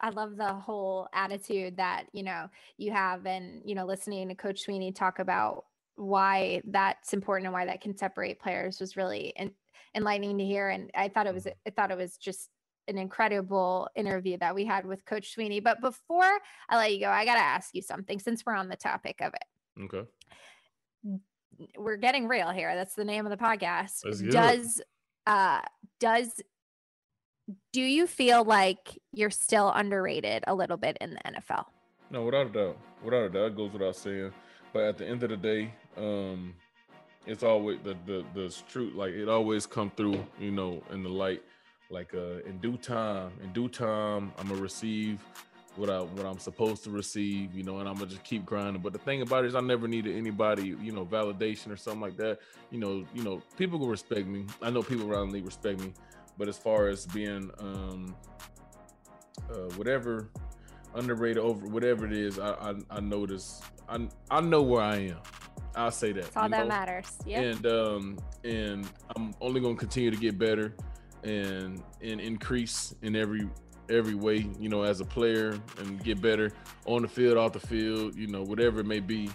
[0.00, 4.34] I love the whole attitude that, you know, you have and, you know, listening to
[4.34, 5.64] Coach Swinney talk about
[5.96, 9.50] why that's important and why that can separate players was really en-
[9.94, 10.68] enlightening to hear.
[10.68, 11.58] And I thought it was, mm-hmm.
[11.66, 12.50] I thought it was just
[12.86, 15.62] an incredible interview that we had with Coach Swinney.
[15.62, 16.38] But before
[16.68, 19.20] I let you go, I got to ask you something since we're on the topic
[19.20, 19.84] of it.
[19.84, 20.08] Okay.
[21.76, 22.74] We're getting real here.
[22.76, 24.30] That's the name of the podcast.
[24.30, 24.80] Does,
[25.26, 25.60] uh,
[25.98, 26.40] does
[27.72, 31.64] do you feel like you're still underrated a little bit in the NFL?
[32.10, 32.78] No, without a doubt.
[33.02, 34.32] Without a doubt, it goes without saying.
[34.72, 36.54] But at the end of the day, um,
[37.26, 38.94] it's always the the the truth.
[38.94, 41.42] Like it always come through, you know, in the light.
[41.90, 45.20] Like uh, in due time, in due time, I'm gonna receive
[45.76, 48.82] what I what I'm supposed to receive, you know, and I'm gonna just keep grinding.
[48.82, 52.02] But the thing about it is, I never needed anybody, you know, validation or something
[52.02, 52.40] like that.
[52.70, 54.44] You know, you know, people will respect me.
[54.60, 55.92] I know people around me respect me.
[56.38, 58.14] But as far as being um,
[59.50, 60.30] uh, whatever
[60.94, 65.18] underrated over whatever it is, I I, I notice I I know where I am.
[65.74, 66.24] I'll say that.
[66.24, 66.68] That's all that know?
[66.68, 67.18] matters.
[67.26, 67.40] Yeah.
[67.40, 70.74] And um and I'm only gonna continue to get better
[71.24, 73.48] and and increase in every
[73.90, 76.52] every way, you know, as a player and get better
[76.84, 79.30] on the field, off the field, you know, whatever it may be.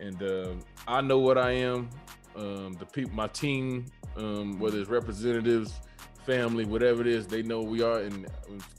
[0.00, 0.54] And uh,
[0.86, 1.90] I know what I am.
[2.36, 3.86] Um, the people, my team,
[4.16, 5.80] um, whether it's representatives,
[6.28, 8.00] family, whatever it is, they know we are.
[8.00, 8.26] And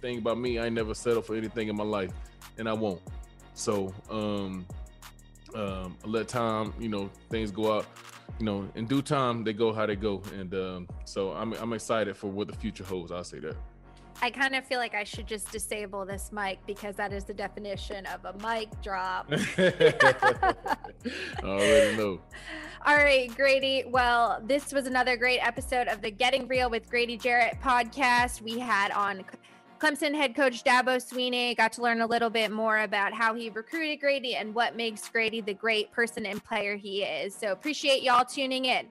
[0.02, 2.12] thing about me, I never settle for anything in my life,
[2.60, 3.02] and I won't.
[3.56, 4.68] So, um,
[5.56, 7.88] um, let time, you know, things go out.
[8.38, 11.74] You know, in due time, they go how they go, and um, so I'm I'm
[11.74, 13.12] excited for what the future holds.
[13.12, 13.58] I'll say that.
[14.22, 17.34] I kind of feel like I should just disable this mic because that is the
[17.34, 19.28] definition of a mic drop.
[19.32, 20.56] I
[21.44, 22.20] already know.
[22.86, 23.86] All right, Grady.
[23.88, 28.42] Well, this was another great episode of the Getting Real with Grady Jarrett podcast.
[28.42, 29.24] We had on
[29.80, 33.50] Clemson head coach Dabo Swinney Got to learn a little bit more about how he
[33.50, 37.34] recruited Grady and what makes Grady the great person and player he is.
[37.34, 38.88] So appreciate y'all tuning in.